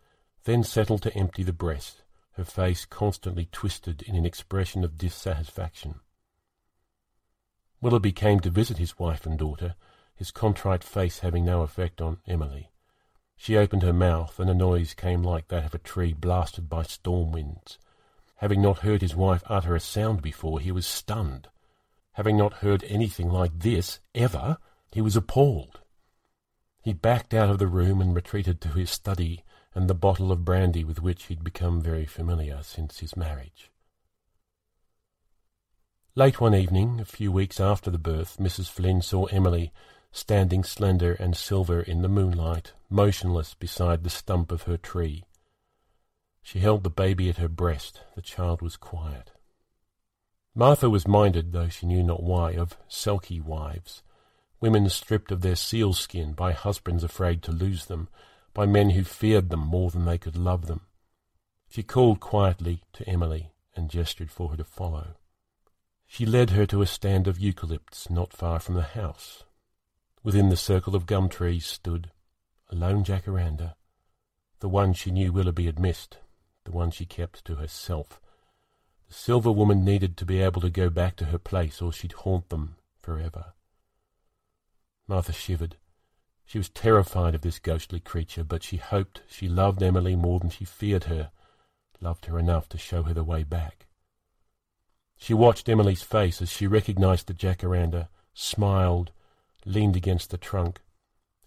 [0.46, 6.00] then settled to empty the breast, her face constantly twisted in an expression of dissatisfaction.
[7.82, 9.76] Willoughby came to visit his wife and daughter,
[10.16, 12.72] his contrite face having no effect on Emily.
[13.38, 16.82] She opened her mouth, and a noise came like that of a tree blasted by
[16.82, 17.78] storm winds.
[18.38, 21.50] Having not heard his wife utter a sound before, he was stunned.
[22.14, 24.58] Having not heard anything like this, ever,
[24.92, 25.82] he was appalled.
[26.86, 30.46] He backed out of the room and retreated to his study and the bottle of
[30.46, 33.72] brandy with which he'd become very familiar since his marriage.
[36.14, 38.70] Late one evening, a few weeks after the birth, Mrs.
[38.70, 39.74] Flynn saw Emily
[40.12, 45.24] standing slender and silver in the moonlight, motionless beside the stump of her tree.
[46.44, 48.02] She held the baby at her breast.
[48.16, 49.32] The child was quiet.
[50.54, 54.04] Martha was minded, though she knew not why, of selkie wives,
[54.66, 58.10] women stripped of their sealskin by husbands afraid to lose them,
[58.52, 60.82] by men who feared them more than they could love them.
[61.70, 65.18] She called quietly to Emily and gestured for her to follow.
[66.08, 69.44] She led her to a stand of eucalypts not far from the house.
[70.24, 72.10] Within the circle of gum trees stood
[72.72, 73.76] a lone jacaranda,
[74.62, 76.18] the one she knew Willoughby had missed,
[76.64, 78.20] the one she kept to herself.
[79.10, 82.14] The silver woman needed to be able to go back to her place, or she'd
[82.14, 83.54] haunt them forever.
[85.08, 85.78] Martha shivered.
[86.46, 90.50] She was terrified of this ghostly creature, but she hoped she loved Emily more than
[90.50, 91.32] she feared her,
[92.00, 93.88] loved her enough to show her the way back.
[95.18, 99.12] She watched Emily's face as she recognized the jacaranda, smiled,
[99.66, 100.82] leaned against the trunk,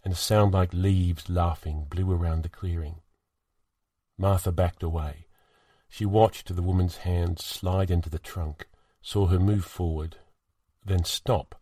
[0.02, 3.00] and a sound like leaves laughing blew around the clearing.
[4.16, 5.26] Martha backed away.
[5.88, 8.68] She watched the woman's hand slide into the trunk,
[9.00, 10.16] saw her move forward,
[10.84, 11.57] then stop.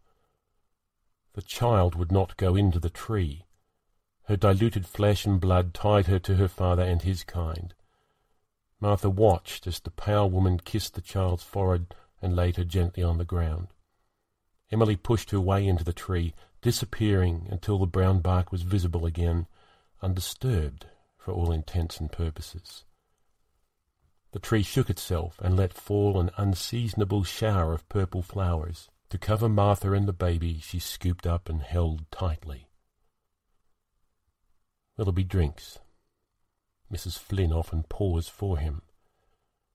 [1.37, 3.45] The child would not go into the tree.
[4.23, 7.75] Her diluted flesh and blood tied her to her father and his kind.
[8.81, 13.19] Martha watched as the pale woman kissed the child's forehead and laid her gently on
[13.19, 13.69] the ground.
[14.73, 16.33] Emily pushed her way into the tree,
[16.63, 19.47] disappearing until the brown bark was visible again,
[20.01, 20.87] undisturbed
[21.19, 22.85] for all intents and purposes.
[24.33, 28.89] The tree shook itself and let fall an unseasonable shower of purple flowers.
[29.11, 32.69] To cover Martha and the baby, she scooped up and held tightly.
[34.97, 35.79] Willoughby drinks.
[36.93, 37.19] Mrs.
[37.19, 38.83] Flynn often pours for him.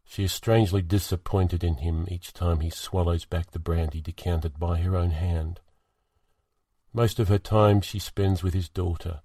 [0.04, 4.82] She is strangely disappointed in him each time he swallows back the brandy decanted by
[4.82, 5.62] her own hand.
[6.94, 9.22] Most of her time she spends with his daughter,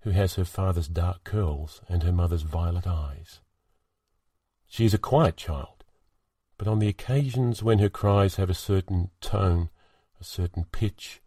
[0.00, 3.40] who has her father's dark curls and her mother's violet eyes.
[4.66, 5.73] She is a quiet child,
[6.56, 9.70] but on the occasions when her cries have a certain tone,
[10.20, 11.20] a certain pitch,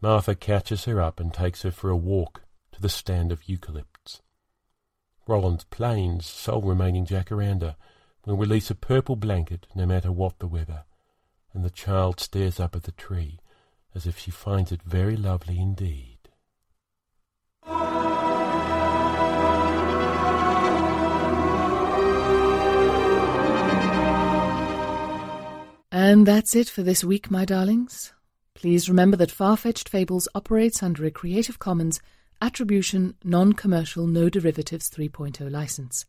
[0.00, 2.42] Martha catches her up and takes her for a walk
[2.72, 4.20] to the stand of eucalypts.
[5.26, 7.76] Roland's Plains, sole remaining jacaranda,
[8.26, 10.84] will release a purple blanket no matter what the weather,
[11.52, 13.38] and the child stares up at the tree
[13.94, 16.09] as if she finds it very lovely indeed.
[26.10, 28.12] And that's it for this week, my darlings.
[28.54, 32.00] Please remember that Far-Fetched Fables operates under a Creative Commons
[32.42, 36.06] Attribution Non-Commercial No Derivatives 3.0 license